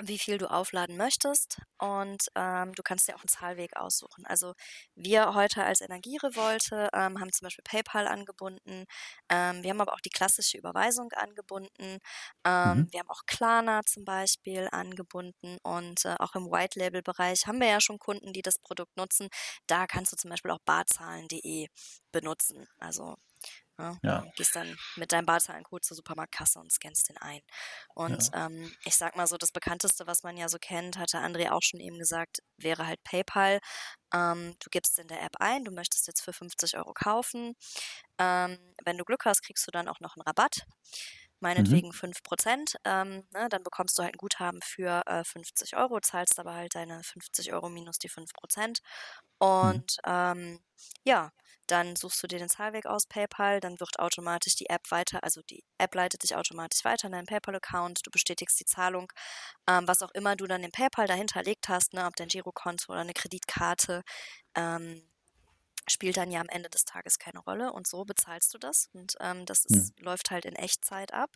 [0.00, 4.24] Wie viel du aufladen möchtest und ähm, du kannst dir auch einen Zahlweg aussuchen.
[4.26, 4.54] Also
[4.94, 8.84] wir heute als Energierevolte ähm, haben zum Beispiel PayPal angebunden.
[9.28, 11.98] Ähm, wir haben aber auch die klassische Überweisung angebunden.
[12.46, 12.88] Ähm, Mhm.
[12.90, 17.60] Wir haben auch Klarna zum Beispiel angebunden und äh, auch im White Label Bereich haben
[17.60, 19.28] wir ja schon Kunden, die das Produkt nutzen.
[19.66, 21.66] Da kannst du zum Beispiel auch barzahlen.de
[22.12, 22.66] benutzen.
[22.78, 23.16] Also
[23.78, 24.24] ja, Ja.
[24.24, 27.40] du gehst dann mit deinem Barzahlencode zur Supermarktkasse und scannst den ein.
[27.94, 31.50] Und ähm, ich sag mal so, das bekannteste, was man ja so kennt, hatte André
[31.50, 33.60] auch schon eben gesagt, wäre halt PayPal.
[34.14, 37.54] Ähm, du gibst in der App ein, du möchtest jetzt für 50 Euro kaufen.
[38.18, 40.64] Ähm, wenn du Glück hast, kriegst du dann auch noch einen Rabatt.
[41.40, 42.76] Meinetwegen 5%.
[42.84, 46.74] Ähm, ne, dann bekommst du halt ein Guthaben für äh, 50 Euro, zahlst aber halt
[46.74, 48.80] deine 50 Euro minus die 5%.
[49.38, 50.60] Und ähm,
[51.04, 51.30] ja,
[51.66, 55.42] dann suchst du dir den Zahlweg aus PayPal, dann wird automatisch die App weiter, also
[55.42, 59.12] die App leitet dich automatisch weiter in deinen PayPal-Account, du bestätigst die Zahlung,
[59.68, 63.02] ähm, was auch immer du dann in PayPal dahinterlegt hast, ne, ob dein Girokonto oder
[63.02, 64.02] eine Kreditkarte,
[64.56, 65.02] ähm,
[65.88, 69.14] spielt dann ja am Ende des Tages keine Rolle und so bezahlst du das und
[69.20, 71.30] ähm, das ist, läuft halt in Echtzeit ab.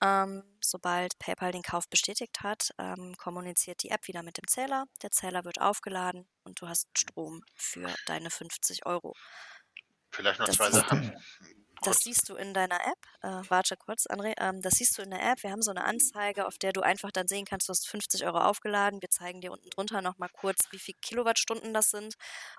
[0.00, 4.84] Ähm, sobald PayPal den Kauf bestätigt hat, ähm, kommuniziert die App wieder mit dem Zähler.
[5.02, 9.14] Der Zähler wird aufgeladen und du hast Strom für deine 50 Euro.
[10.12, 11.16] Vielleicht noch Das zwei ist- Sachen.
[11.82, 12.98] Das siehst du in deiner App.
[13.22, 14.34] Äh, warte kurz, André.
[14.38, 15.42] Ähm, das siehst du in der App.
[15.42, 18.24] Wir haben so eine Anzeige, auf der du einfach dann sehen kannst, du hast 50
[18.24, 19.00] Euro aufgeladen.
[19.02, 22.14] Wir zeigen dir unten drunter nochmal kurz, wie viel Kilowattstunden das sind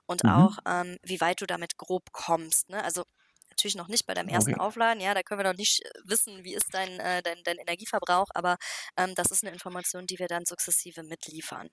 [0.06, 0.50] und Mhm.
[0.50, 2.70] auch, ähm, wie weit du damit grob kommst.
[2.70, 2.84] Ne?
[2.84, 3.04] Also
[3.50, 4.56] natürlich noch nicht bei deinem ersten Okay.
[4.56, 5.02] Aufladen.
[5.02, 8.28] Ja, da können wir noch nicht äh, wissen, wie ist dein, äh, dein, dein Energieverbrauch,
[8.34, 8.58] aber
[8.98, 11.70] ähm, das ist eine Information, die wir dann sukzessive mitliefern.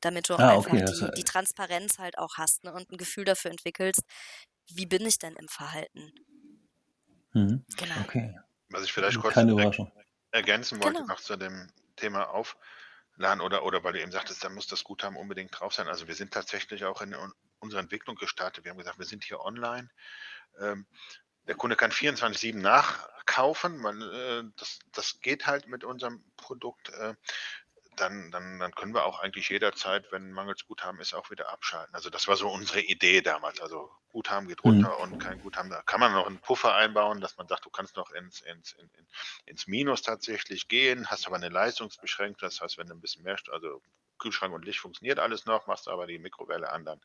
[0.00, 2.72] Damit du auch Ah, einfach okay, die, die Transparenz halt auch hast ne?
[2.74, 4.02] und ein Gefühl dafür entwickelst,
[4.70, 6.12] wie bin ich denn im Verhalten.
[7.34, 7.64] Mhm.
[7.76, 7.94] Genau.
[8.04, 8.38] Okay.
[8.70, 9.92] Was ich vielleicht kurz er- Überraschung.
[10.30, 11.12] ergänzen wollte Genau.
[11.12, 15.16] noch zu dem Thema Aufladen oder, oder weil du eben sagtest, da muss das Guthaben
[15.16, 15.86] unbedingt drauf sein.
[15.88, 18.64] Also wir sind tatsächlich auch in un- unserer Entwicklung gestartet.
[18.64, 19.88] Wir haben gesagt, wir sind hier online.
[20.60, 20.86] Ähm,
[21.46, 23.76] der Kunde kann 24-7 nachkaufen.
[23.78, 26.88] Man, äh, das, das geht halt mit unserem Produkt.
[26.90, 27.14] Äh,
[27.96, 31.94] dann, dann, dann können wir auch eigentlich jederzeit, wenn mangels Guthaben ist, auch wieder abschalten.
[31.94, 33.60] Also das war so unsere Idee damals.
[33.60, 35.70] Also Guthaben geht runter und kein Guthaben.
[35.70, 38.72] Da kann man noch einen Puffer einbauen, dass man sagt, du kannst noch ins, ins,
[38.72, 39.06] in, in,
[39.46, 42.38] ins Minus tatsächlich gehen, hast aber eine Leistungsbeschränkung.
[42.40, 43.82] Das heißt, wenn du ein bisschen mehr, also
[44.18, 47.00] Kühlschrank und Licht funktioniert alles noch, machst aber die Mikrowelle an, dann,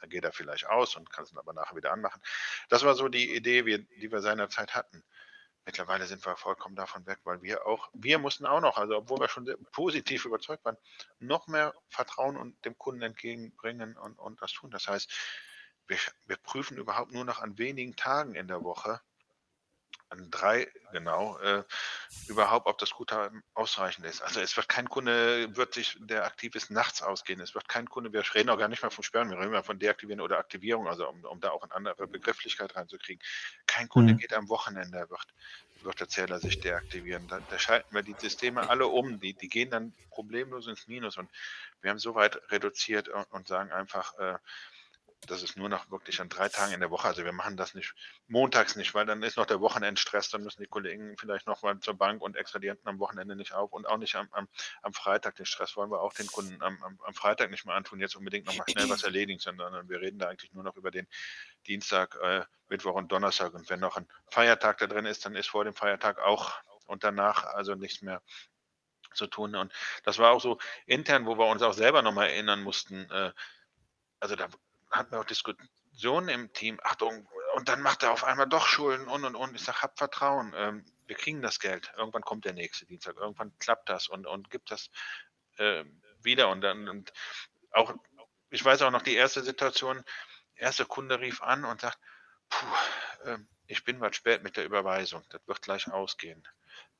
[0.00, 2.22] dann geht er vielleicht aus und kannst ihn aber nachher wieder anmachen.
[2.68, 5.04] Das war so die Idee, wir, die wir seinerzeit hatten.
[5.64, 9.20] Mittlerweile sind wir vollkommen davon weg, weil wir auch, wir mussten auch noch, also obwohl
[9.20, 10.76] wir schon positiv überzeugt waren,
[11.20, 14.70] noch mehr Vertrauen und dem Kunden entgegenbringen und, und das tun.
[14.70, 15.10] Das heißt,
[15.86, 19.00] wir, wir prüfen überhaupt nur noch an wenigen Tagen in der Woche,
[20.12, 21.64] an drei genau, äh,
[22.26, 24.22] überhaupt, ob das Guthaben ausreichend ist.
[24.22, 27.40] Also es wird kein Kunde, wird sich, der aktiv ist, nachts ausgehen.
[27.40, 29.64] Es wird kein Kunde, wir reden auch gar nicht mehr vom Sperren, wir reden mal
[29.64, 33.22] von Deaktivieren oder Aktivierung, also um, um da auch eine andere Begrifflichkeit reinzukriegen.
[33.66, 34.18] Kein Kunde Mhm.
[34.18, 35.34] geht am Wochenende, wird,
[35.80, 37.26] wird der Zähler sich deaktivieren.
[37.28, 41.16] Da, da schalten wir die Systeme alle um, die, die gehen dann problemlos ins Minus
[41.16, 41.30] und
[41.80, 44.38] wir haben so weit reduziert und, und sagen einfach, äh,
[45.26, 47.06] das ist nur noch wirklich an drei Tagen in der Woche.
[47.06, 47.94] Also wir machen das nicht
[48.26, 51.78] montags nicht, weil dann ist noch der Wochenendstress, dann müssen die Kollegen vielleicht noch mal
[51.78, 54.48] zur Bank und extra die Enten am Wochenende nicht auf und auch nicht am, am,
[54.82, 55.36] am Freitag.
[55.36, 58.16] Den Stress wollen wir auch den Kunden am, am, am Freitag nicht mehr antun, jetzt
[58.16, 61.06] unbedingt noch mal schnell was erledigen, sondern wir reden da eigentlich nur noch über den
[61.66, 63.54] Dienstag, äh, Mittwoch und Donnerstag.
[63.54, 66.52] Und wenn noch ein Feiertag da drin ist, dann ist vor dem Feiertag auch
[66.86, 68.22] und danach also nichts mehr
[69.14, 69.54] zu tun.
[69.54, 73.08] Und das war auch so intern, wo wir uns auch selber nochmal erinnern mussten.
[73.10, 73.32] Äh,
[74.18, 74.48] also da
[74.92, 76.78] hatten wir auch Diskussionen im Team.
[76.82, 79.54] Achtung, und dann macht er auf einmal doch Schulden und und und.
[79.54, 80.52] Ich sage, habt Vertrauen.
[80.56, 81.92] Ähm, wir kriegen das Geld.
[81.96, 83.16] Irgendwann kommt der nächste Dienstag.
[83.16, 84.90] Irgendwann klappt das und, und gibt das
[85.58, 85.84] äh,
[86.22, 86.48] wieder.
[86.48, 87.12] Und dann und
[87.72, 87.94] auch,
[88.50, 90.02] ich weiß auch noch die erste Situation.
[90.54, 91.98] Erster Kunde rief an und sagt,
[92.48, 92.66] puh,
[93.24, 95.22] äh, ich bin was spät mit der Überweisung.
[95.30, 96.46] Das wird gleich ausgehen.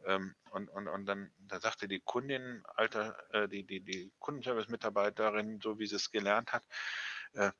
[0.05, 5.61] Ähm, und, und, und dann da sagte die Kundin, alter, äh, die, die, die Kundenservice-Mitarbeiterin,
[5.63, 6.65] so wie sie es gelernt hat,
[7.35, 7.51] äh,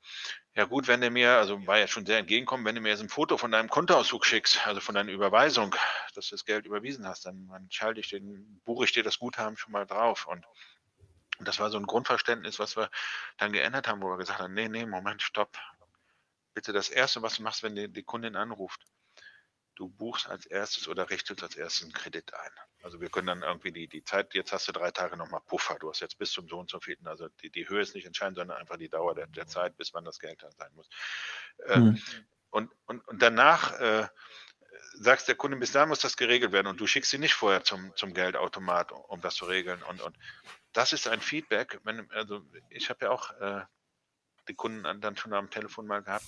[0.55, 3.01] ja gut, wenn du mir, also war ja schon sehr entgegenkommen, wenn du mir jetzt
[3.01, 5.75] ein Foto von deinem Kontoauszug schickst, also von deiner Überweisung,
[6.13, 9.17] dass du das Geld überwiesen hast, dann, dann schalte ich den, buche ich dir das
[9.17, 10.27] Guthaben schon mal drauf.
[10.27, 10.45] Und,
[11.39, 12.89] und das war so ein Grundverständnis, was wir
[13.37, 15.57] dann geändert haben, wo wir gesagt haben, nee, nee, Moment, stopp.
[16.53, 18.85] Bitte das Erste, was du machst, wenn die, die Kundin anruft,
[19.75, 22.51] du buchst als erstes oder richtest als erstes einen Kredit ein.
[22.83, 25.77] Also wir können dann irgendwie die, die Zeit, jetzt hast du drei Tage nochmal Puffer,
[25.79, 28.05] du hast jetzt bis zum so und so vielen, also die, die Höhe ist nicht
[28.05, 30.89] entscheidend, sondern einfach die Dauer der, der Zeit, bis wann das Geld da sein muss.
[31.75, 31.99] Mhm.
[32.49, 34.07] und, und, und danach äh,
[34.95, 37.63] sagst der Kunde, bis da muss das geregelt werden und du schickst sie nicht vorher
[37.63, 39.81] zum, zum Geldautomat, um das zu regeln.
[39.83, 40.17] Und, und
[40.73, 43.61] das ist ein Feedback, wenn, also ich habe ja auch äh,
[44.47, 46.25] die Kunden dann schon am Telefon mal gehabt,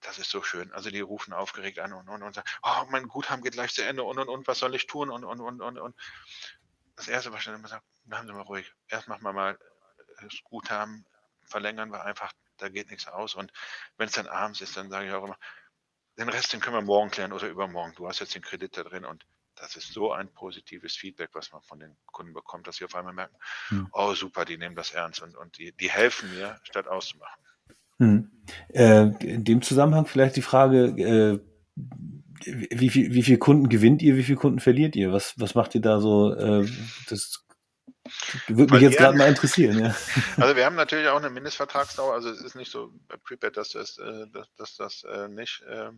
[0.00, 0.72] das ist so schön.
[0.72, 3.82] Also die rufen aufgeregt an und, und, und sagen, oh, mein Guthaben geht gleich zu
[3.82, 5.10] Ende und, und, und, was soll ich tun?
[5.10, 5.96] Und, und, und, und, und.
[6.96, 8.72] Das Erste, was ich dann immer sage, bleiben Sie mal ruhig.
[8.88, 9.58] Erst machen wir mal
[10.20, 11.04] das Guthaben,
[11.44, 13.34] verlängern wir einfach, da geht nichts aus.
[13.34, 13.52] Und
[13.96, 15.38] wenn es dann abends ist, dann sage ich auch immer,
[16.18, 17.94] den Rest, den können wir morgen klären oder übermorgen.
[17.94, 21.50] Du hast jetzt den Kredit da drin und das ist so ein positives Feedback, was
[21.52, 23.36] man von den Kunden bekommt, dass sie auf einmal merken,
[23.68, 23.88] hm.
[23.92, 27.45] oh super, die nehmen das ernst und, und die, die helfen mir, statt auszumachen.
[27.98, 28.30] Hm.
[28.68, 31.40] Äh, in dem Zusammenhang vielleicht die Frage, äh,
[32.44, 35.12] wie, viel, wie viele Kunden gewinnt ihr, wie viele Kunden verliert ihr?
[35.12, 36.32] Was, was macht ihr da so?
[36.34, 36.68] Äh,
[37.08, 37.44] das
[38.46, 39.78] würde mich jetzt gerade mal interessieren.
[39.78, 39.96] Ja.
[40.36, 42.12] Also wir haben natürlich auch eine Mindestvertragsdauer.
[42.14, 45.62] Also es ist nicht so bei Prepaid, dass das, äh, dass, dass das äh, nicht
[45.62, 45.90] äh,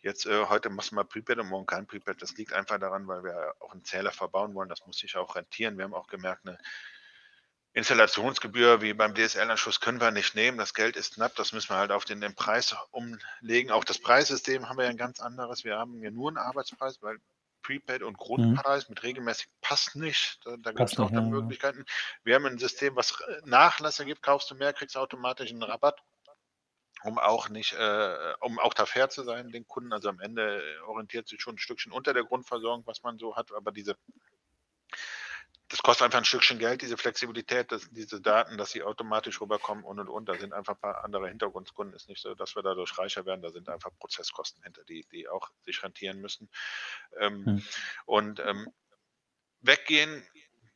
[0.00, 2.20] jetzt äh, heute machst du mal Prepaid und morgen kein Prepaid.
[2.22, 4.68] Das liegt einfach daran, weil wir auch einen Zähler verbauen wollen.
[4.68, 5.76] Das muss sich auch rentieren.
[5.76, 6.58] Wir haben auch gemerkt, eine
[7.72, 10.58] Installationsgebühr wie beim DSL-Anschluss können wir nicht nehmen.
[10.58, 13.70] Das Geld ist knapp, das müssen wir halt auf den, den Preis umlegen.
[13.70, 15.64] Auch das Preissystem haben wir ja ein ganz anderes.
[15.64, 17.18] Wir haben ja nur einen Arbeitspreis, weil
[17.62, 18.94] Prepaid und Grundpreis mhm.
[18.94, 20.40] mit regelmäßig passt nicht.
[20.44, 21.84] Da, da gibt es auch dann Möglichkeiten.
[22.24, 26.02] Wir haben ein System, was Nachlässe gibt, kaufst du mehr, kriegst automatisch einen Rabatt
[27.02, 29.92] um auch nicht, äh, um auch da fair zu sein, den Kunden.
[29.92, 33.52] Also am Ende orientiert sich schon ein Stückchen unter der Grundversorgung, was man so hat,
[33.52, 33.96] aber diese
[35.70, 39.84] das kostet einfach ein Stückchen Geld, diese Flexibilität, dass, diese Daten, dass sie automatisch rüberkommen
[39.84, 40.28] und und und.
[40.28, 41.94] Da sind einfach ein paar andere Hintergrundkunden.
[41.94, 43.40] Ist nicht so, dass wir dadurch reicher werden.
[43.40, 46.50] Da sind einfach Prozesskosten hinter, die, die auch sich rentieren müssen.
[47.20, 47.62] Ähm, hm.
[48.04, 48.68] Und ähm,
[49.60, 50.26] weggehen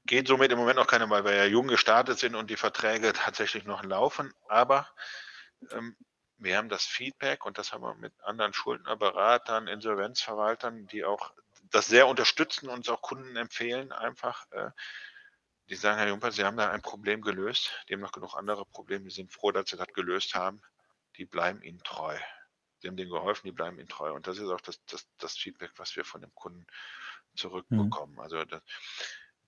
[0.07, 3.13] geht somit im Moment noch keine, weil wir ja jung gestartet sind und die Verträge
[3.13, 4.33] tatsächlich noch laufen.
[4.49, 4.89] Aber
[5.73, 5.97] ähm,
[6.37, 11.33] wir haben das Feedback und das haben wir mit anderen Schuldnerberatern, Insolvenzverwaltern, die auch
[11.75, 14.51] das sehr unterstützen und uns auch Kunden empfehlen, einfach.
[14.53, 14.71] Äh,
[15.71, 17.73] die sagen, Herr Jumper, Sie haben da ein Problem gelöst.
[17.89, 19.05] Die haben noch genug andere Probleme.
[19.05, 20.61] Die sind froh, dass Sie das gelöst haben.
[21.17, 22.17] Die bleiben Ihnen treu.
[22.81, 24.13] Sie haben denen geholfen, die bleiben Ihnen treu.
[24.13, 26.67] Und das ist auch das, das, das Feedback, was wir von dem Kunden
[27.35, 28.17] zurückbekommen.
[28.17, 28.21] Mhm.
[28.21, 28.63] Also das,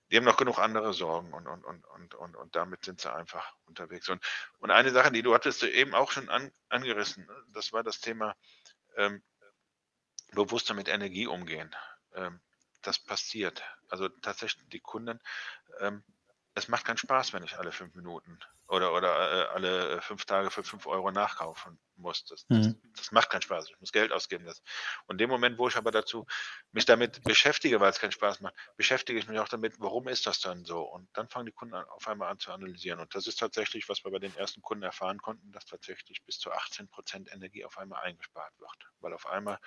[0.09, 3.13] die haben noch genug andere Sorgen und, und, und, und, und, und damit sind sie
[3.13, 4.09] einfach unterwegs.
[4.09, 4.25] Und,
[4.57, 8.35] und eine Sache, die du hattest eben auch schon an, angerissen, das war das Thema
[8.95, 9.21] ähm,
[10.31, 11.75] bewusster mit Energie umgehen
[12.17, 12.41] ähm,
[12.81, 13.63] das passiert.
[13.89, 15.19] Also tatsächlich die Kunden,
[15.79, 16.03] ähm,
[16.53, 20.49] es macht keinen Spaß, wenn ich alle fünf Minuten oder, oder äh, alle fünf Tage
[20.51, 22.25] für fünf Euro nachkaufen muss.
[22.25, 22.61] Das, mhm.
[22.63, 23.69] das, das, macht keinen Spaß.
[23.69, 24.45] Ich muss Geld ausgeben.
[24.45, 24.61] Das.
[25.05, 26.25] Und in dem Moment, wo ich aber dazu
[26.71, 30.27] mich damit beschäftige, weil es keinen Spaß macht, beschäftige ich mich auch damit, warum ist
[30.27, 30.81] das dann so?
[30.81, 32.99] Und dann fangen die Kunden auf einmal an zu analysieren.
[32.99, 36.39] Und das ist tatsächlich, was wir bei den ersten Kunden erfahren konnten, dass tatsächlich bis
[36.39, 38.91] zu 18 Prozent Energie auf einmal eingespart wird.
[38.99, 39.59] Weil auf einmal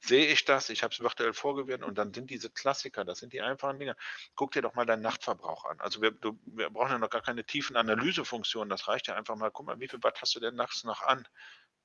[0.00, 3.32] sehe ich das, ich habe es virtuell vorgewirkt und dann sind diese Klassiker, das sind
[3.32, 3.96] die einfachen Dinge.
[4.34, 5.80] Guck dir doch mal deinen Nachtverbrauch an.
[5.80, 8.68] Also wir, du, wir brauchen ja noch gar keine tiefen Analysefunktionen.
[8.68, 11.02] Das reicht ja einfach mal, guck mal, wie viel Watt hast du denn nachts noch
[11.02, 11.26] an?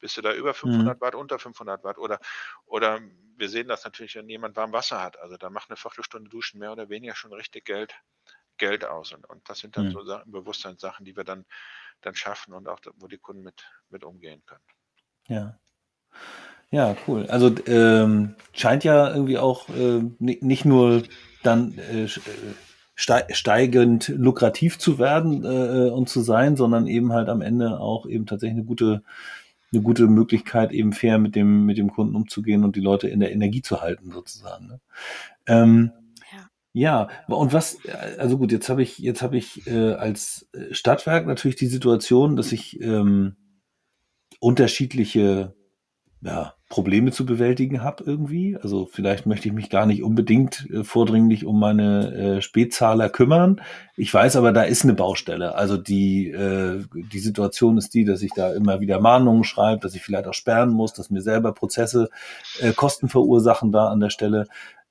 [0.02, 1.02] Bist du da über 500 mhm.
[1.02, 1.97] Watt, unter 500 Watt?
[1.97, 2.20] Oder,
[2.66, 2.99] oder
[3.38, 5.18] wir sehen das natürlich, wenn jemand warm Wasser hat.
[5.20, 7.93] Also da macht eine Viertelstunde Duschen mehr oder weniger schon richtig Geld,
[8.58, 9.14] Geld aus.
[9.14, 9.91] Und, und das sind dann mhm.
[9.91, 11.45] so Sachen, Bewusstseinssachen, die wir dann,
[12.02, 14.64] dann schaffen und auch, wo die Kunden mit, mit umgehen können.
[15.28, 15.60] Ja.
[16.72, 17.26] Ja, cool.
[17.28, 21.04] Also ähm, scheint ja irgendwie auch äh, nicht nur
[21.43, 22.08] dann äh,
[22.95, 28.26] steigend lukrativ zu werden äh, und zu sein, sondern eben halt am Ende auch eben
[28.26, 29.04] tatsächlich eine gute
[29.72, 33.19] eine gute Möglichkeit, eben fair mit dem, mit dem Kunden umzugehen und die Leute in
[33.19, 34.67] der Energie zu halten, sozusagen.
[34.67, 34.80] Ne?
[35.47, 35.91] Ähm,
[36.74, 37.07] ja.
[37.07, 37.78] ja, und was,
[38.17, 42.51] also gut, jetzt habe ich, jetzt habe ich äh, als Stadtwerk natürlich die Situation, dass
[42.51, 43.36] ich ähm,
[44.39, 45.55] unterschiedliche
[46.24, 48.55] ja, Probleme zu bewältigen habe irgendwie.
[48.61, 53.59] Also vielleicht möchte ich mich gar nicht unbedingt äh, vordringlich um meine äh, Spätzahler kümmern.
[53.97, 55.55] Ich weiß aber, da ist eine Baustelle.
[55.55, 59.95] Also die, äh, die Situation ist die, dass ich da immer wieder Mahnungen schreibe, dass
[59.95, 62.09] ich vielleicht auch sperren muss, dass mir selber Prozesse
[62.59, 64.45] äh, Kosten verursachen da an der Stelle.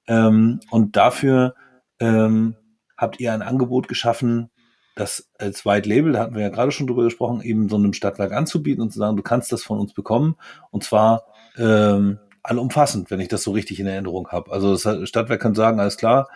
[0.08, 1.54] Ähm, und dafür
[2.00, 2.56] ähm,
[2.96, 4.50] habt ihr ein Angebot geschaffen,
[4.94, 7.92] das als White Label, da hatten wir ja gerade schon drüber gesprochen, eben so einem
[7.92, 10.36] Stadtwerk anzubieten und zu sagen, du kannst das von uns bekommen
[10.70, 11.24] und zwar
[11.56, 14.50] ähm, allumfassend, wenn ich das so richtig in Erinnerung habe.
[14.52, 16.28] Also das Stadtwerk kann sagen, alles klar,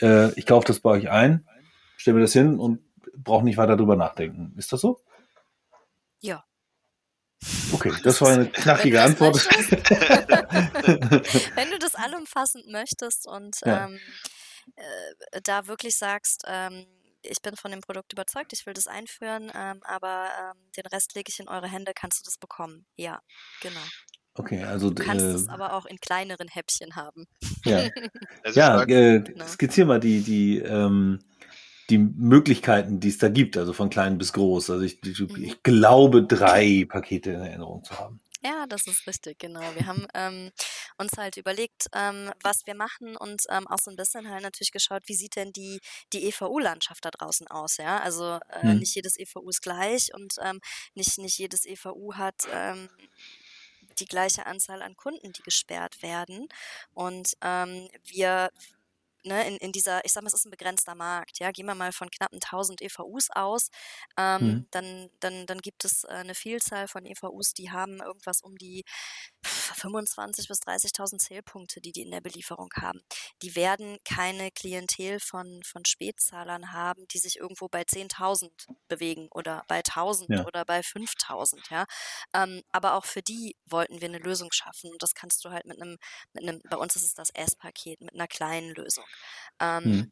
[0.00, 1.46] äh, ich kaufe das bei euch ein,
[1.96, 2.80] stelle mir das hin und
[3.16, 4.54] brauche nicht weiter drüber nachdenken.
[4.56, 5.00] Ist das so?
[6.20, 6.44] Ja.
[7.72, 9.36] Okay, das war eine knackige Antwort.
[11.54, 13.86] wenn du das allumfassend möchtest und ja.
[13.86, 14.00] ähm,
[14.76, 16.86] äh, da wirklich sagst, ähm,
[17.24, 21.14] ich bin von dem Produkt überzeugt, ich will das einführen, ähm, aber ähm, den Rest
[21.14, 22.86] lege ich in eure Hände, kannst du das bekommen?
[22.96, 23.20] Ja,
[23.60, 23.80] genau.
[24.36, 27.26] Okay, also Du kannst es äh, aber auch in kleineren Häppchen haben.
[27.64, 27.88] ja,
[28.44, 29.46] Also ja, äh, Genau.
[29.46, 31.20] skizzier mal die die ähm,
[31.90, 34.70] die Möglichkeiten, die es da gibt, also von klein bis groß.
[34.70, 35.44] Also ich, ich, Mhm.
[35.44, 38.20] ich glaube drei Pakete in Erinnerung zu haben.
[38.44, 39.74] Ja, das ist richtig, genau.
[39.74, 40.50] Wir haben ähm,
[40.98, 44.70] uns halt überlegt, ähm, was wir machen und ähm, auch so ein bisschen halt natürlich
[44.70, 45.80] geschaut, wie sieht denn die,
[46.12, 48.00] die EVU-Landschaft da draußen aus, ja?
[48.00, 48.74] Also äh, Hm.
[48.74, 50.60] nicht jedes EVU ist gleich und ähm,
[50.94, 52.90] nicht, nicht jedes EVU hat ähm,
[53.98, 56.48] die gleiche Anzahl an Kunden, die gesperrt werden.
[56.94, 58.50] Und ähm, wir
[59.24, 61.74] ne, in, in dieser, ich sag mal, es ist ein begrenzter Markt, ja, gehen wir
[61.74, 63.68] mal von knappen 1000 EVUs aus,
[64.18, 64.64] ähm, Hm.
[64.70, 68.84] dann, dann, dann gibt es äh, eine Vielzahl von EVUs, die haben irgendwas um die
[69.42, 73.00] 25.000 bis 30.000 Zählpunkte, die die in der Belieferung haben.
[73.42, 79.64] Die werden keine Klientel von, von Spätzahlern haben, die sich irgendwo bei 10.000 bewegen oder
[79.68, 80.44] bei 1.000 Ja.
[80.44, 81.84] oder bei 5.000, ja.
[82.34, 85.66] Ähm, aber auch für die wollten wir eine Lösung schaffen und das kannst du halt
[85.66, 85.98] mit einem,
[86.32, 89.04] mit einem bei uns ist es das S-Paket, mit einer kleinen Lösung.
[89.60, 90.10] Ähm, Hm.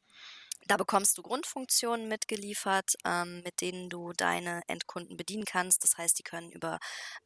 [0.67, 5.83] da bekommst du Grundfunktionen mitgeliefert, ähm, mit denen du deine Endkunden bedienen kannst.
[5.83, 6.79] Das heißt, die können über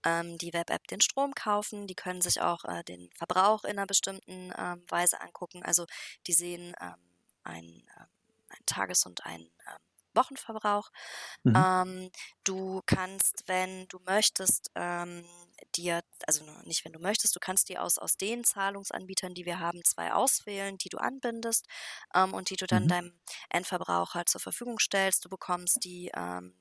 [0.05, 3.87] ähm, die Web-App den Strom kaufen, die können sich auch äh, den Verbrauch in einer
[3.87, 5.63] bestimmten ähm, Weise angucken.
[5.63, 5.85] Also
[6.27, 6.95] die sehen ähm,
[7.45, 8.07] einen, ähm,
[8.49, 9.79] einen Tages- und einen ähm,
[10.15, 10.91] Wochenverbrauch.
[11.45, 11.67] Mhm.
[11.83, 12.11] Ähm,
[12.45, 15.25] du kannst, wenn du möchtest, ähm,
[15.77, 19.61] dir, also nicht wenn du möchtest, du kannst dir aus, aus den Zahlungsanbietern, die wir
[19.61, 21.67] haben, zwei auswählen, die du anbindest
[22.15, 22.89] ähm, und die du dann Mhm.
[22.89, 25.25] deinem Endverbraucher zur Verfügung stellst.
[25.25, 26.57] Du bekommst die ähm,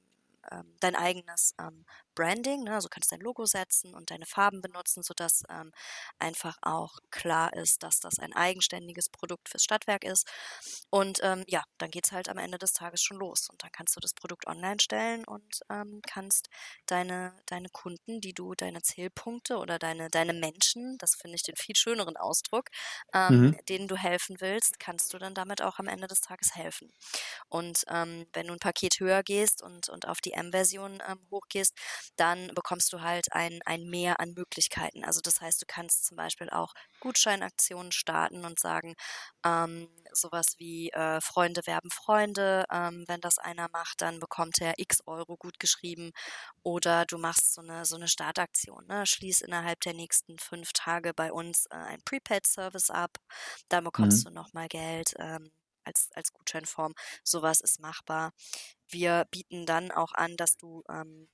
[0.51, 1.85] ähm, dein eigenes ähm,
[2.15, 2.73] Branding, ne?
[2.75, 5.71] also du kannst dein Logo setzen und deine Farben benutzen, sodass ähm,
[6.19, 10.27] einfach auch klar ist, dass das ein eigenständiges Produkt fürs Stadtwerk ist.
[10.89, 13.49] Und ähm, ja, dann geht's halt am Ende des Tages schon los.
[13.49, 16.49] Und dann kannst du das Produkt online stellen und ähm, kannst
[16.85, 21.55] deine, deine Kunden, die du, deine Zählpunkte oder deine, deine Menschen, das finde ich den
[21.55, 22.69] viel schöneren Ausdruck,
[23.13, 23.55] ähm, Mhm.
[23.69, 26.91] denen du helfen willst, kannst du dann damit auch am Ende des Tages helfen.
[27.49, 31.73] Und ähm, wenn du ein Paket höher gehst und, und auf die M-Version ähm, hochgehst,
[32.15, 35.03] dann bekommst du halt ein, ein Mehr an Möglichkeiten.
[35.03, 38.95] Also das heißt, du kannst zum Beispiel auch Gutscheinaktionen starten und sagen,
[39.45, 42.65] ähm, sowas wie äh, Freunde werben Freunde.
[42.71, 46.11] Ähm, wenn das einer macht, dann bekommt er x Euro gut geschrieben.
[46.63, 48.85] Oder du machst so eine, so eine Startaktion.
[48.87, 49.05] Ne?
[49.05, 53.17] Schließ innerhalb der nächsten fünf Tage bei uns äh, ein Prepaid-Service ab.
[53.69, 54.25] Dann bekommst Mhm.
[54.25, 55.13] du nochmal Geld.
[55.19, 55.51] Ähm,
[55.87, 56.93] als, als Gutscheinform.
[57.23, 58.31] Sowas ist machbar.
[58.89, 61.27] Wir bieten dann auch an, dass du ähm,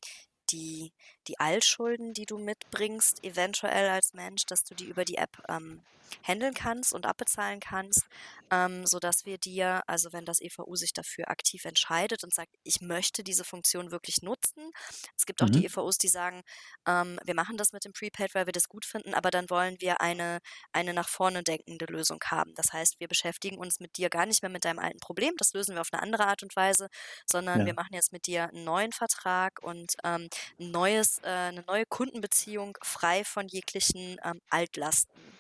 [0.51, 0.91] die,
[1.27, 5.81] die Altschulden, die du mitbringst, eventuell als Mensch, dass du die über die App ähm,
[6.23, 8.07] handeln kannst und abbezahlen kannst,
[8.51, 12.81] ähm, sodass wir dir, also wenn das EVU sich dafür aktiv entscheidet und sagt, ich
[12.81, 14.71] möchte diese Funktion wirklich nutzen.
[15.17, 15.65] Es gibt auch die Mhm.
[15.65, 16.41] EVUs, die sagen,
[16.87, 19.75] ähm, wir machen das mit dem Prepaid, weil wir das gut finden, aber dann wollen
[19.79, 20.39] wir eine,
[20.71, 22.53] eine nach vorne denkende Lösung haben.
[22.55, 25.53] Das heißt, wir beschäftigen uns mit dir gar nicht mehr mit deinem alten Problem, das
[25.53, 26.87] lösen wir auf eine andere Art und Weise,
[27.25, 27.75] sondern wir Ja.
[27.75, 30.27] machen jetzt mit dir einen neuen Vertrag und ähm,
[30.59, 35.39] ein neues, äh, eine neue Kundenbeziehung frei von jeglichen ähm, Altlasten.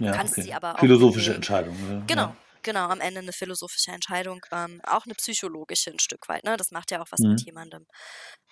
[0.00, 0.52] Ja, kannst sie okay.
[0.54, 1.34] aber auch Philosophische.
[1.34, 1.76] Entscheidung.
[1.88, 2.04] ne?
[2.06, 2.36] Genau, Ja.
[2.62, 6.44] genau, am Ende eine philosophische Entscheidung, ähm, auch eine psychologische ein Stück weit.
[6.44, 6.56] Ne?
[6.56, 7.46] Das macht ja auch was mit Mhm.
[7.46, 7.86] jemandem.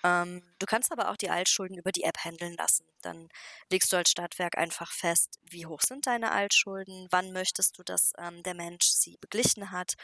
[0.04, 2.86] Ähm, du kannst aber auch die Altschulden über die App handeln lassen.
[3.02, 3.28] Dann
[3.70, 8.12] legst du als Stadtwerk einfach fest, wie hoch sind deine Altschulden, wann möchtest du, dass
[8.18, 9.94] ähm, der Mensch sie beglichen hat.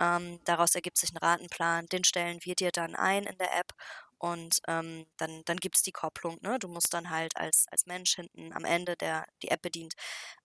[0.00, 3.72] Ähm, daraus ergibt sich ein Ratenplan, den stellen wir dir dann ein in der App
[4.20, 6.38] und ähm, dann, dann gibt es die Kopplung.
[6.42, 6.58] Ne?
[6.60, 9.94] Du musst dann halt als, als Mensch hinten am Ende, der die App bedient,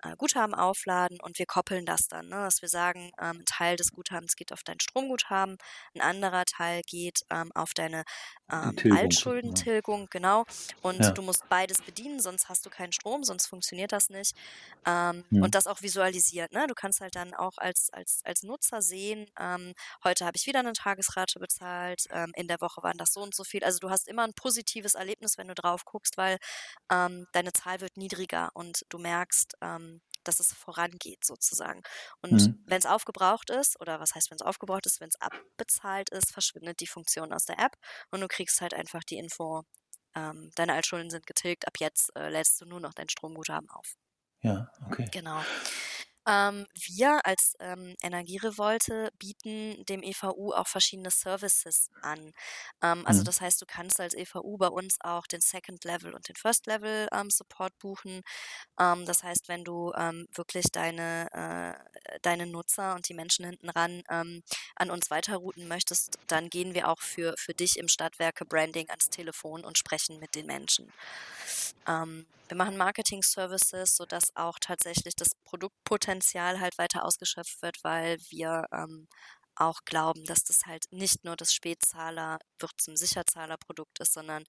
[0.03, 2.38] äh, Guthaben aufladen und wir koppeln das dann, ne?
[2.38, 5.57] dass wir sagen, ähm, ein Teil des Guthabens geht auf dein Stromguthaben,
[5.93, 8.03] ein anderer Teil geht ähm, auf deine
[8.51, 9.17] ähm, Tilgung.
[9.23, 10.43] Altschuldentilgung, genau.
[10.82, 11.17] Und Ja.
[11.17, 14.34] du musst beides bedienen, sonst hast du keinen Strom, sonst funktioniert das nicht.
[14.86, 15.45] Ähm, Hm.
[15.45, 16.51] Und das auch visualisiert.
[16.53, 16.67] Ne?
[16.67, 19.73] Du kannst halt dann auch als, als, als Nutzer sehen, ähm,
[20.03, 22.05] heute habe ich wieder eine Tagesrate bezahlt,
[22.36, 23.63] in der Woche waren das so und so viel.
[23.66, 26.38] Also du hast immer ein positives Erlebnis, wenn du drauf guckst, weil
[26.91, 31.82] ähm, deine Zahl wird niedriger und du merkst, ähm, dass es vorangeht sozusagen.
[32.22, 32.66] Und Mhm.
[32.66, 36.32] wenn es aufgebraucht ist, oder was heißt, wenn es aufgebraucht ist, wenn es abbezahlt ist,
[36.32, 37.74] verschwindet die Funktion aus der App
[38.11, 39.63] und du kriegst halt einfach die Info,
[40.16, 43.95] ähm, deine Altschulden sind getilgt, ab jetzt äh, lädst du nur noch dein Stromguthaben auf.
[44.41, 45.11] Ja, okay.
[45.11, 45.45] Genau.
[46.28, 52.32] Ähm, wir als ähm, Energierevolte bieten dem EVU auch verschiedene Services an.
[52.82, 53.23] Ähm, also Mhm.
[53.23, 56.65] das heißt, du kannst als EVU bei uns auch den Second Level und den First
[56.67, 58.21] Level ähm, Support buchen.
[58.80, 63.69] Ähm, das heißt, wenn du ähm, wirklich deine, äh, deine Nutzer und die Menschen hinten
[63.69, 64.03] ran
[64.76, 69.09] an uns weiterrouten möchtest, dann gehen wir auch für, für dich im Stadtwerke Branding ans
[69.09, 70.93] Telefon und sprechen mit den Menschen.
[72.48, 79.08] Wir machen Marketing-Services, sodass auch tatsächlich das Produktpotenzial halt weiter ausgeschöpft wird, weil wir ähm,
[79.56, 84.43] auch glauben, dass das halt nicht nur das Spätzahler wird zum Sicherzahlerprodukt ist, sondern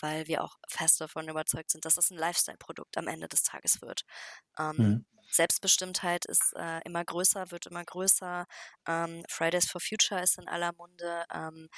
[0.00, 3.80] weil wir auch fest davon überzeugt sind, dass es ein Lifestyle-Produkt am Ende des Tages
[3.82, 4.02] wird.
[4.58, 5.04] Ähm, Mhm.
[5.32, 8.46] Selbstbestimmtheit ist äh, immer größer, wird immer größer.
[8.86, 11.24] Ähm, Fridays for Future ist in aller Munde.
[11.32, 11.68] Ähm,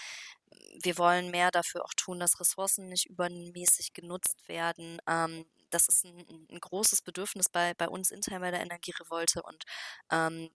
[0.82, 4.98] wir wollen mehr dafür auch tun, dass Ressourcen nicht übermäßig genutzt werden.
[5.08, 9.64] Ähm, das ist ein, ein, großes Bedürfnis bei, bei uns intern bei der Energierevolte und
[10.10, 10.50] ähm,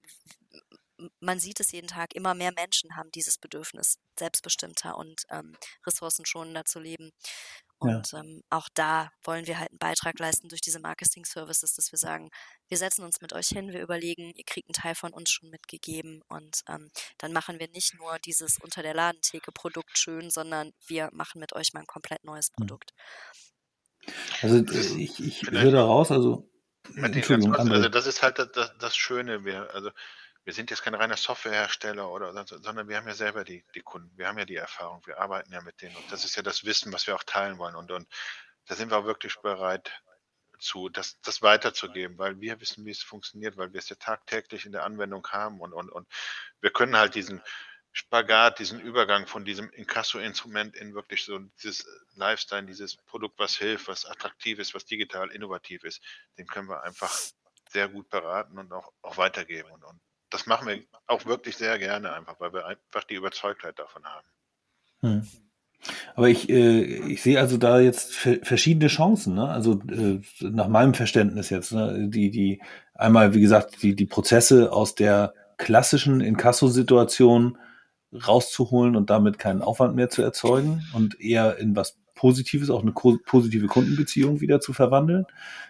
[1.19, 6.65] man sieht es jeden Tag, immer mehr Menschen haben dieses Bedürfnis, selbstbestimmter und ähm, ressourcenschonender
[6.65, 7.11] zu leben.
[7.79, 8.19] Und ja.
[8.19, 12.29] ähm, auch da wollen wir halt einen Beitrag leisten durch diese Marketing-Services, dass wir sagen,
[12.67, 15.49] wir setzen uns mit euch hin, wir überlegen, ihr kriegt einen Teil von uns schon
[15.49, 20.73] mitgegeben und ähm, dann machen wir nicht nur dieses unter der Ladentheke Produkt schön, sondern
[20.87, 22.55] wir machen mit euch mal ein komplett neues Hm.
[22.57, 22.93] Produkt.
[24.41, 24.57] Also
[24.97, 26.49] ich, ich höre da raus, also
[26.97, 29.91] also das ist halt das, das Schöne, wir, also
[30.45, 34.11] wir sind jetzt kein reiner Softwarehersteller oder sondern wir haben ja selber die, die Kunden,
[34.17, 35.95] wir haben ja die Erfahrung, wir arbeiten ja mit denen.
[35.95, 37.75] Und das ist ja das Wissen, was wir auch teilen wollen.
[37.75, 38.07] Und, und
[38.65, 39.91] da sind wir auch wirklich bereit
[40.59, 44.65] zu, das, das weiterzugeben, weil wir wissen, wie es funktioniert, weil wir es ja tagtäglich
[44.65, 45.59] in der Anwendung haben.
[45.59, 46.07] Und, und, und
[46.61, 47.41] wir können halt diesen
[47.91, 53.87] Spagat, diesen Übergang von diesem Inkasso-Instrument in wirklich so dieses Lifestyle, dieses Produkt, was hilft,
[53.87, 56.01] was attraktiv ist, was digital innovativ ist,
[56.37, 57.11] den können wir einfach
[57.69, 59.71] sehr gut beraten und auch, auch weitergeben.
[59.71, 59.99] Und, und
[60.29, 64.27] das machen wir auch wirklich sehr gerne einfach, weil wir einfach die Überzeugtheit davon haben.
[65.01, 65.27] Hm.
[66.15, 69.47] Aber ich, äh, ich sehe also da jetzt verschiedene Chancen, ne?
[69.47, 72.09] Also äh, nach meinem Verständnis jetzt, ne?
[72.09, 72.61] die, die
[72.93, 77.57] einmal, wie gesagt, die, die Prozesse aus der klassischen Inkasso-Situation
[78.13, 82.91] rauszuholen und damit keinen Aufwand mehr zu erzeugen und eher in was Positives, auch eine
[82.91, 85.25] positive Kundenbeziehung wieder zu verwandeln.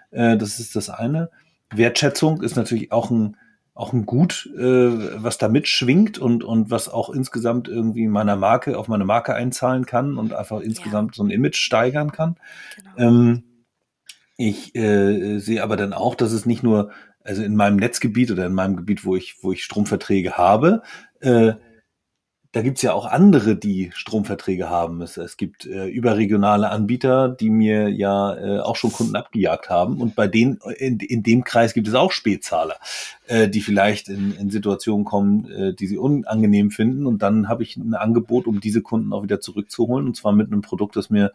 [0.10, 1.30] Äh, das ist das eine.
[1.72, 3.38] Wertschätzung ist natürlich auch ein
[3.80, 8.78] auch ein Gut, äh, was da mitschwingt und, und was auch insgesamt irgendwie meiner Marke,
[8.78, 11.18] auf meine Marke einzahlen kann und einfach insgesamt ja.
[11.18, 12.36] so ein Image steigern kann.
[12.76, 13.10] Genau.
[13.10, 13.44] Ähm,
[14.36, 16.92] ich äh, sehe aber dann auch, dass es nicht nur,
[17.24, 20.82] also in meinem Netzgebiet oder in meinem Gebiet, wo ich, wo ich Stromverträge habe,
[21.22, 21.54] äh,
[22.52, 25.04] da gibt's ja auch andere, die Stromverträge haben.
[25.04, 30.02] Es, es gibt äh, überregionale Anbieter, die mir ja äh, auch schon Kunden abgejagt haben.
[30.02, 32.78] Und bei denen, in, in dem Kreis gibt es auch Spätzahler,
[33.28, 37.06] äh, die vielleicht in, in Situationen kommen, äh, die sie unangenehm finden.
[37.06, 40.08] Und dann habe ich ein Angebot, um diese Kunden auch wieder zurückzuholen.
[40.08, 41.32] Und zwar mit einem Produkt, das mir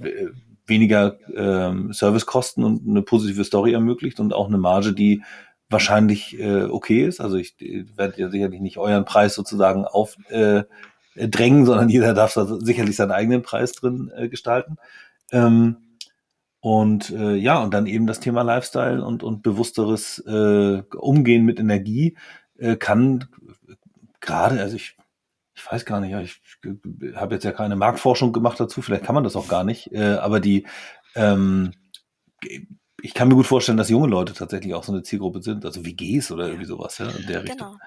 [0.00, 0.28] äh,
[0.66, 5.22] weniger äh, Servicekosten und eine positive Story ermöglicht und auch eine Marge, die
[5.74, 7.20] wahrscheinlich äh, okay ist.
[7.20, 10.64] Also ich äh, werde ja sicherlich nicht euren Preis sozusagen aufdrängen,
[11.16, 14.76] äh, drängen, sondern jeder darf da sicherlich seinen eigenen Preis drin äh, gestalten.
[15.32, 15.76] Ähm,
[16.60, 21.60] und äh, ja, und dann eben das Thema Lifestyle und, und bewussteres äh, Umgehen mit
[21.60, 22.16] Energie
[22.56, 23.26] äh, kann
[24.20, 24.96] gerade, also ich,
[25.54, 29.14] ich weiß gar nicht, ich, ich habe jetzt ja keine Marktforschung gemacht dazu, vielleicht kann
[29.14, 30.66] man das auch gar nicht, äh, aber die
[31.14, 31.72] ähm,
[33.04, 35.84] ich kann mir gut vorstellen, dass junge Leute tatsächlich auch so eine Zielgruppe sind, also
[35.84, 37.72] WGs oder irgendwie sowas, ja, in der Genau.
[37.72, 37.80] Richtung.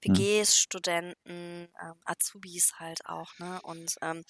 [0.00, 0.60] WGs, hm.
[0.62, 3.60] Studenten, ähm, Azubis halt auch, ne?
[3.62, 4.24] Und ähm,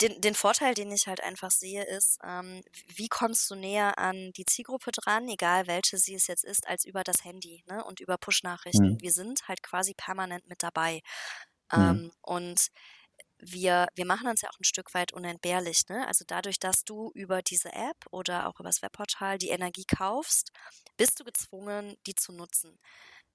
[0.00, 4.32] den, den Vorteil, den ich halt einfach sehe, ist, ähm, wie kommst du näher an
[4.36, 7.84] die Zielgruppe dran, egal welche sie es jetzt ist, als über das Handy ne?
[7.84, 8.92] und über Push-Nachrichten.
[8.92, 9.00] Hm.
[9.00, 11.02] Wir sind halt quasi permanent mit dabei.
[11.70, 11.82] Hm.
[11.82, 12.68] Ähm, und
[13.40, 15.88] wir, wir machen uns ja auch ein Stück weit unentbehrlich.
[15.88, 16.06] Ne?
[16.06, 20.52] Also dadurch, dass du über diese App oder auch über das Webportal die Energie kaufst,
[20.96, 22.78] bist du gezwungen, die zu nutzen.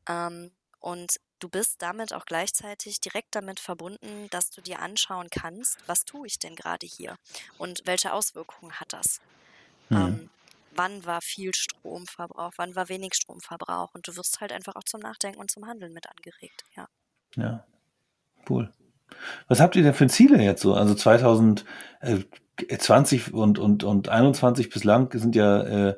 [0.07, 5.77] Ähm, und du bist damit auch gleichzeitig direkt damit verbunden, dass du dir anschauen kannst,
[5.87, 7.17] was tue ich denn gerade hier
[7.57, 9.21] und welche Auswirkungen hat das.
[9.87, 9.97] Hm.
[9.97, 10.29] Ähm,
[10.71, 14.99] wann war viel Stromverbrauch, wann war wenig Stromverbrauch und du wirst halt einfach auch zum
[14.99, 16.63] Nachdenken und zum Handeln mit angeregt.
[16.75, 16.87] Ja.
[17.35, 17.65] Ja,
[18.49, 18.71] cool.
[19.47, 20.73] Was habt ihr denn für Ziele jetzt so?
[20.73, 25.95] Also 2020 und, und, und 21 bislang sind ja äh,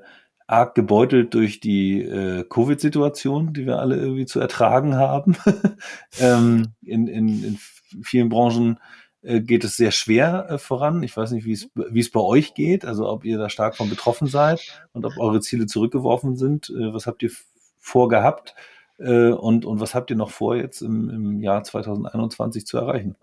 [0.48, 5.36] arg gebeutelt durch die äh, Covid-Situation, die wir alle irgendwie zu ertragen haben.
[6.20, 7.58] ähm, in, in, in
[8.04, 8.80] vielen Branchen
[9.26, 11.02] äh, geht es sehr schwer äh, voran.
[11.02, 13.76] Ich weiß nicht, wie es wie es bei euch geht, also ob ihr da stark
[13.76, 14.62] von betroffen seid
[14.94, 16.70] und ob eure Ziele zurückgeworfen sind.
[16.70, 17.32] Äh, was habt ihr
[17.80, 18.54] vorgehabt?
[18.98, 23.16] Äh, und, und was habt ihr noch vor, jetzt im, im Jahr 2021 zu erreichen?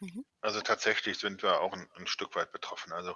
[0.00, 0.24] Mhm.
[0.40, 2.92] Also tatsächlich sind wir auch ein, ein Stück weit betroffen.
[2.92, 3.14] Also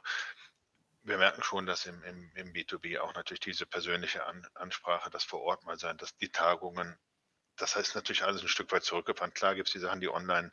[1.02, 5.24] wir merken schon, dass im, im, im B2B auch natürlich diese persönliche An Ansprache, das
[5.24, 6.96] vor Ort mal sein, dass die Tagungen
[7.56, 9.32] das heißt natürlich alles ein Stück weit zurückgefahren.
[9.32, 10.52] Klar gibt es die Sachen, die online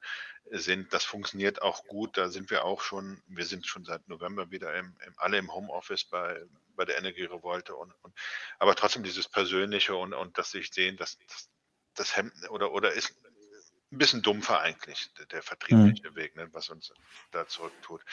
[0.52, 0.94] sind.
[0.94, 2.18] Das funktioniert auch gut.
[2.18, 5.54] Da sind wir auch schon, wir sind schon seit November wieder im, im alle im
[5.54, 6.44] Homeoffice bei,
[6.82, 7.76] bei der Energierevolte.
[7.76, 8.18] Und, und,
[8.58, 11.50] aber trotzdem dieses Persönliche und, und dass sich sehen, dass das,
[11.94, 13.14] das Hemd oder, oder ist
[13.92, 16.16] ein bisschen dumpfer eigentlich, der, der vertriebliche mhm.
[16.16, 16.92] Weg, ne, was uns
[17.30, 18.04] da zurücktut.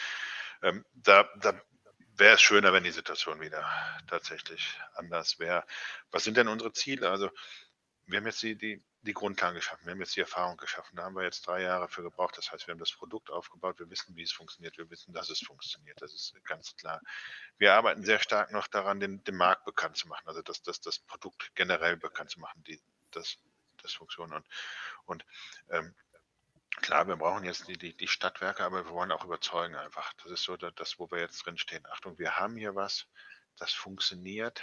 [0.61, 1.59] Ähm, da, da
[2.15, 3.67] wäre es schöner, wenn die Situation wieder
[4.07, 5.65] tatsächlich anders wäre.
[6.11, 7.09] Was sind denn unsere Ziele?
[7.09, 7.31] Also
[8.05, 11.05] wir haben jetzt die, die, die Grundlagen geschaffen, wir haben jetzt die Erfahrung geschaffen, da
[11.05, 12.37] haben wir jetzt drei Jahre für gebraucht.
[12.37, 15.31] Das heißt, wir haben das Produkt aufgebaut, wir wissen, wie es funktioniert, wir wissen, dass
[15.31, 16.01] es funktioniert.
[16.03, 17.01] Das ist ganz klar.
[17.59, 20.81] Wir arbeiten sehr stark noch daran, den, den Markt bekannt zu machen, also das, das,
[20.81, 22.81] das Produkt generell bekannt zu machen, die,
[23.13, 23.39] das,
[23.83, 24.33] das Funktion.
[24.33, 24.47] Und,
[25.07, 25.25] und
[25.71, 25.95] ähm,
[26.81, 30.13] klar, wir brauchen jetzt die, die, die Stadtwerke, aber wir wollen auch überzeugen einfach.
[30.15, 31.87] Das ist so das, wo wir jetzt drin stehen.
[31.87, 33.07] Achtung, wir haben hier was,
[33.57, 34.63] das funktioniert,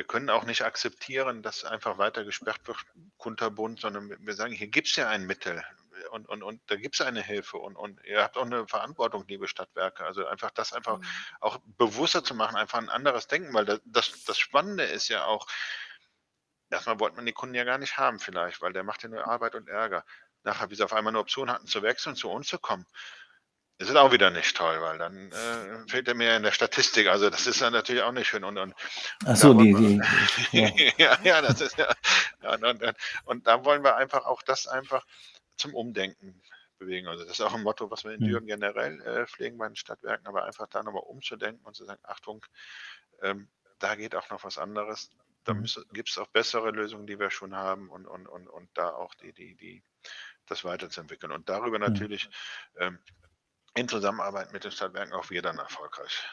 [0.00, 2.78] wir können auch nicht akzeptieren, dass einfach weiter gesperrt wird,
[3.18, 5.62] Kunterbund, sondern wir sagen, hier gibt es ja ein Mittel
[6.10, 9.26] und, und, und da gibt es eine Hilfe und, und ihr habt auch eine Verantwortung,
[9.28, 10.06] liebe Stadtwerke.
[10.06, 11.04] Also einfach das einfach mhm.
[11.40, 15.26] auch bewusster zu machen, einfach ein anderes Denken, weil das, das, das Spannende ist ja
[15.26, 15.46] auch,
[16.70, 19.26] erstmal wollte man die Kunden ja gar nicht haben vielleicht, weil der macht ja nur
[19.26, 20.06] Arbeit und Ärger.
[20.44, 22.86] Nachher, wie sie auf einmal eine Option hatten, zu wechseln, zu uns zu kommen,
[23.80, 27.08] das ist auch wieder nicht toll, weil dann äh, fehlt er mir in der Statistik.
[27.08, 28.44] Also das ist dann natürlich auch nicht schön.
[28.44, 28.74] Und, und
[29.24, 30.02] Ach so, die, die
[30.52, 30.68] ja.
[30.98, 31.18] ja.
[31.24, 31.90] ja, das ist ja.
[32.52, 35.06] Und, und, und, da wollen wir einfach auch das einfach
[35.56, 36.42] zum Umdenken
[36.78, 37.08] bewegen.
[37.08, 39.76] Also das ist auch ein Motto, was wir in Düren generell äh, pflegen bei den
[39.76, 42.44] Stadtwerken, aber einfach da nochmal umzudenken und zu sagen, Achtung,
[43.22, 45.08] ähm, da geht auch noch was anderes.
[45.44, 45.64] Da mhm.
[45.94, 49.14] gibt es auch bessere Lösungen, die wir schon haben und, und, und, und da auch
[49.14, 49.82] die, die, die,
[50.44, 51.32] das weiterzuentwickeln.
[51.32, 52.28] Und darüber natürlich
[52.78, 52.98] ähm,
[53.74, 56.24] in Zusammenarbeit mit den Stadtwerken auch wir dann erfolgreich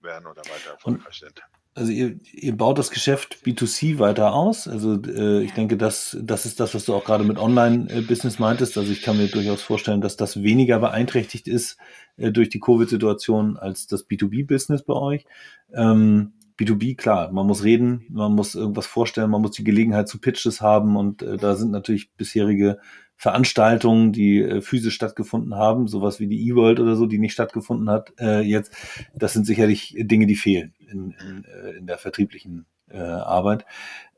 [0.00, 1.42] werden oder weiter erfolgreich sind.
[1.74, 4.66] Also ihr, ihr baut das Geschäft B2C weiter aus.
[4.66, 8.76] Also äh, ich denke, das, das ist das, was du auch gerade mit Online-Business meintest.
[8.76, 11.78] Also ich kann mir durchaus vorstellen, dass das weniger beeinträchtigt ist
[12.16, 15.24] äh, durch die Covid-Situation als das B2B-Business bei euch.
[15.72, 20.18] Ähm, B2B, klar, man muss reden, man muss irgendwas vorstellen, man muss die Gelegenheit zu
[20.18, 22.80] Pitches haben und äh, da sind natürlich bisherige
[23.18, 27.90] Veranstaltungen, die äh, physisch stattgefunden haben, sowas wie die E-World oder so, die nicht stattgefunden
[27.90, 28.72] hat, äh, jetzt,
[29.12, 33.66] das sind sicherlich Dinge, die fehlen in, in, äh, in der vertrieblichen äh, Arbeit.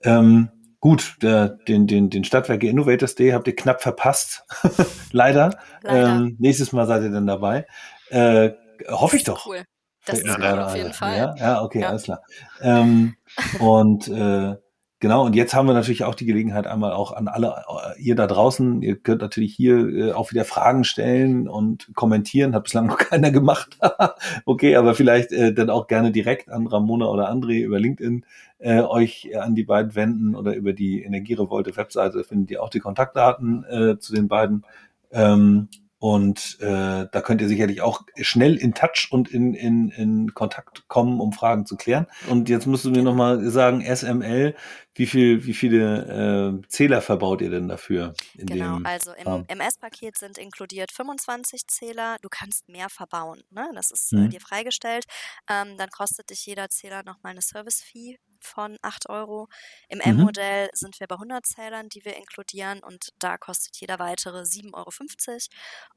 [0.03, 4.45] Ähm, gut, der, den, den, den Stadtwerke Innovators Day habt ihr knapp verpasst.
[5.13, 5.59] Leider.
[5.83, 6.17] Leider.
[6.17, 7.67] Ähm, nächstes Mal seid ihr dann dabei.
[8.11, 8.51] Äh,
[8.89, 9.47] hoffe ich doch.
[9.47, 9.65] Cool.
[10.05, 11.17] Das ist ja, auf jeden Fall.
[11.17, 11.89] Ja, ja okay, ja.
[11.89, 12.23] alles klar.
[12.61, 13.17] Ähm,
[13.61, 14.57] und äh,
[15.03, 17.65] Genau, und jetzt haben wir natürlich auch die Gelegenheit, einmal auch an alle,
[17.97, 22.55] äh, ihr da draußen, ihr könnt natürlich hier äh, auch wieder Fragen stellen und kommentieren,
[22.55, 23.79] hat bislang noch keiner gemacht.
[24.45, 28.27] okay, aber vielleicht äh, dann auch gerne direkt an Ramona oder André über LinkedIn
[28.59, 32.81] äh, euch an die beiden wenden oder über die Energierevolte Webseite findet ihr auch die
[32.81, 34.67] Kontaktdaten äh, zu den beiden.
[35.13, 35.69] Ähm,
[36.01, 40.89] und äh, da könnt ihr sicherlich auch schnell in Touch und in, in, in Kontakt
[40.89, 42.07] kommen, um Fragen zu klären.
[42.27, 44.55] Und jetzt musst du mir nochmal sagen, SML,
[44.95, 48.15] wie viel, wie viele äh, Zähler verbaut ihr denn dafür?
[48.35, 52.17] genau, also im MS-Paket sind inkludiert 25 Zähler.
[52.23, 53.71] Du kannst mehr verbauen, ne?
[53.75, 54.31] Das ist äh, mhm.
[54.31, 55.05] dir freigestellt.
[55.51, 59.49] Ähm, dann kostet dich jeder Zähler nochmal eine Service-Fee von 8 Euro.
[59.89, 60.21] Im mhm.
[60.21, 64.73] M-Modell sind wir bei 100 Zählern, die wir inkludieren und da kostet jeder weitere 7,50
[64.75, 64.91] Euro.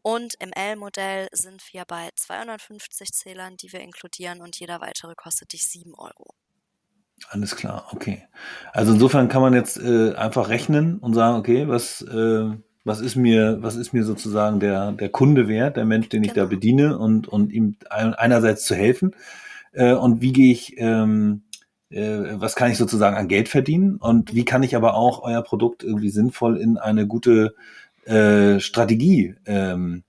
[0.02, 5.54] Und im L-Modell sind wir bei 250 Zählern, die wir inkludieren und jeder weitere kostet
[5.54, 6.34] dich 7 Euro.
[7.30, 8.24] Alles klar, okay.
[8.74, 12.50] Also insofern kann man jetzt äh, einfach rechnen und sagen, okay, was, äh,
[12.84, 16.34] was ist mir, was ist mir sozusagen der, der Kunde wert, der Mensch, den ich
[16.34, 16.46] genau.
[16.46, 19.16] da bediene und, und ihm einerseits zu helfen
[19.72, 21.53] äh, und wie gehe ich ähm, äh,
[21.96, 25.84] was kann ich sozusagen an Geld verdienen und wie kann ich aber auch euer Produkt
[25.84, 27.56] irgendwie sinnvoll in eine gute
[28.06, 30.04] äh, Strategie ähm,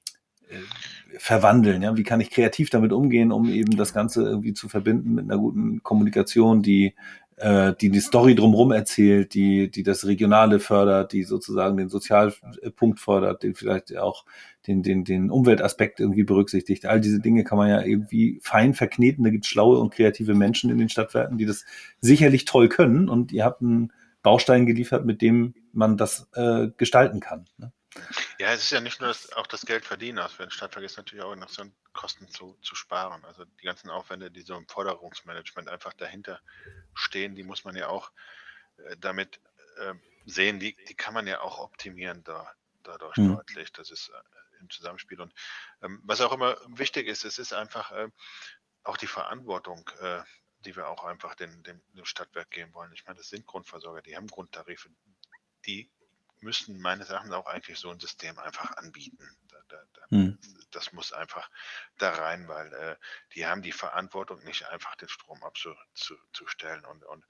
[0.49, 1.83] äh, verwandeln?
[1.83, 1.97] Ja?
[1.97, 5.39] Wie kann ich kreativ damit umgehen, um eben das Ganze irgendwie zu verbinden mit einer
[5.39, 6.95] guten Kommunikation, die
[7.37, 13.01] äh, die die Story drumherum erzählt, die, die das Regionale fördert, die sozusagen den Sozialpunkt
[13.01, 14.25] fördert, den vielleicht auch
[14.67, 16.87] den, den, den Umweltaspekt irgendwie berücksichtigt.
[16.87, 19.25] All diese Dinge kann man ja irgendwie fein verkneten.
[19.25, 21.65] Da gibt es schlaue und kreative Menschen in den Stadtwerken, die das
[22.01, 23.09] sicherlich toll können.
[23.09, 27.47] Und ihr habt einen Baustein geliefert, mit dem man das äh, gestalten kann.
[27.59, 27.73] Ne?
[28.39, 30.19] Ja, es ist ja nicht nur das, auch das Geld verdienen.
[30.19, 33.25] Also für den Stadtwerk ist natürlich auch noch so Kosten zu, zu sparen.
[33.25, 36.41] Also die ganzen Aufwände, die so im Forderungsmanagement einfach dahinter
[36.95, 38.11] stehen, die muss man ja auch
[38.79, 39.41] äh, damit
[39.79, 39.95] äh,
[40.27, 43.37] sehen, die, die kann man ja auch optimieren da, dadurch mhm.
[43.37, 43.73] deutlich.
[43.73, 45.21] Das ist äh, im Zusammenspiel.
[45.21, 45.33] Und
[45.83, 48.09] ähm, was auch immer wichtig ist, es ist einfach äh,
[48.83, 50.23] auch die Verantwortung, äh,
[50.61, 52.93] die wir auch einfach dem, dem Stadtwerk geben wollen.
[52.93, 54.89] Ich meine, das sind Grundversorger, die haben Grundtarife,
[55.67, 55.91] die
[56.45, 59.29] müssen meines Erachtens auch eigentlich so ein System einfach anbieten.
[59.49, 60.39] Da, da, da, hm.
[60.71, 61.51] Das muss einfach
[61.99, 62.97] da rein, weil äh,
[63.35, 66.85] die haben die Verantwortung, nicht einfach den Strom abzustellen.
[66.85, 67.25] Und, und,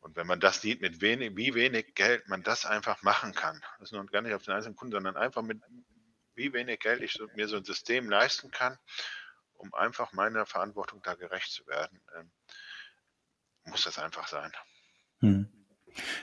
[0.00, 3.60] und wenn man das sieht, mit wenig, wie wenig Geld man das einfach machen kann,
[3.78, 5.60] das ist noch gar nicht auf den einzelnen Kunden, sondern einfach mit
[6.34, 8.78] wie wenig Geld ich so, mir so ein System leisten kann,
[9.54, 12.24] um einfach meiner Verantwortung da gerecht zu werden, äh,
[13.68, 14.52] muss das einfach sein.
[15.20, 15.59] Hm.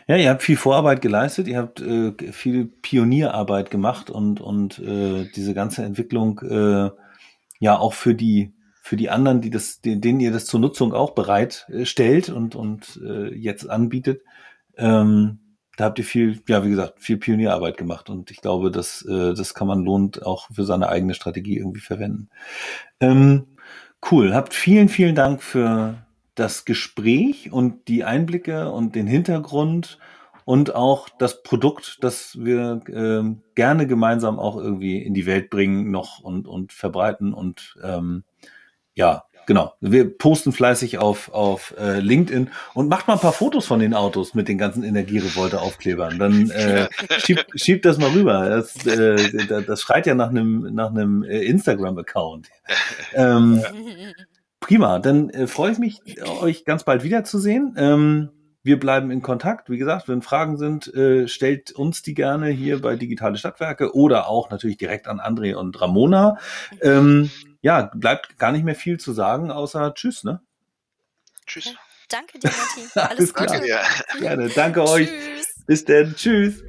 [0.08, 5.30] Ja, ihr habt viel Vorarbeit geleistet, ihr habt äh, viel Pionierarbeit gemacht und, und äh,
[5.36, 6.90] diese ganze Entwicklung äh,
[7.60, 8.54] ja auch für die
[8.88, 13.02] für die anderen, die das, denen ihr das zur Nutzung auch bereit äh, und, und
[13.06, 14.22] äh, jetzt anbietet.
[14.78, 15.40] Ähm,
[15.76, 19.34] da habt ihr viel, ja, wie gesagt, viel Pionierarbeit gemacht und ich glaube, dass äh,
[19.34, 22.30] das kann man lohnt auch für seine eigene Strategie irgendwie verwenden.
[23.02, 23.58] Ähm,
[24.10, 26.07] cool, habt vielen, vielen Dank für
[26.38, 29.98] das Gespräch und die Einblicke und den Hintergrund
[30.46, 35.92] und auch das Produkt, das wir äh, gerne gemeinsam auch irgendwie in die Welt bringen
[35.92, 38.24] noch und, und verbreiten und ähm,
[38.94, 39.74] ja, genau.
[39.82, 43.94] Wir posten fleißig auf, auf äh, LinkedIn und macht mal ein paar Fotos von den
[43.94, 46.20] Autos mit den ganzen Energierevolte-Aufklebern.
[46.20, 48.48] Dann äh, schiebt, schiebt das mal rüber.
[48.48, 52.48] Das, äh, das schreit ja nach einem nach einem äh, Instagram-Account.
[53.14, 53.64] Ähm,
[54.60, 56.02] Prima, dann äh, freue ich mich,
[56.42, 57.76] euch ganz bald wiederzusehen.
[57.78, 58.30] Ähm,
[58.64, 59.70] wir bleiben in Kontakt.
[59.70, 64.28] Wie gesagt, wenn Fragen sind, äh, stellt uns die gerne hier bei Digitale Stadtwerke oder
[64.28, 66.38] auch natürlich direkt an André und Ramona.
[66.82, 67.32] Ähm,
[67.62, 70.42] ja, bleibt gar nicht mehr viel zu sagen, außer Tschüss, ne?
[71.46, 71.76] Tschüss.
[72.10, 72.84] Danke dir, Martin.
[72.96, 73.48] Alles, Alles Gute.
[73.48, 73.82] Danke, ja.
[74.20, 74.50] Gerne.
[74.50, 75.10] Danke euch.
[75.66, 76.16] Bis dann.
[76.16, 76.64] Tschüss.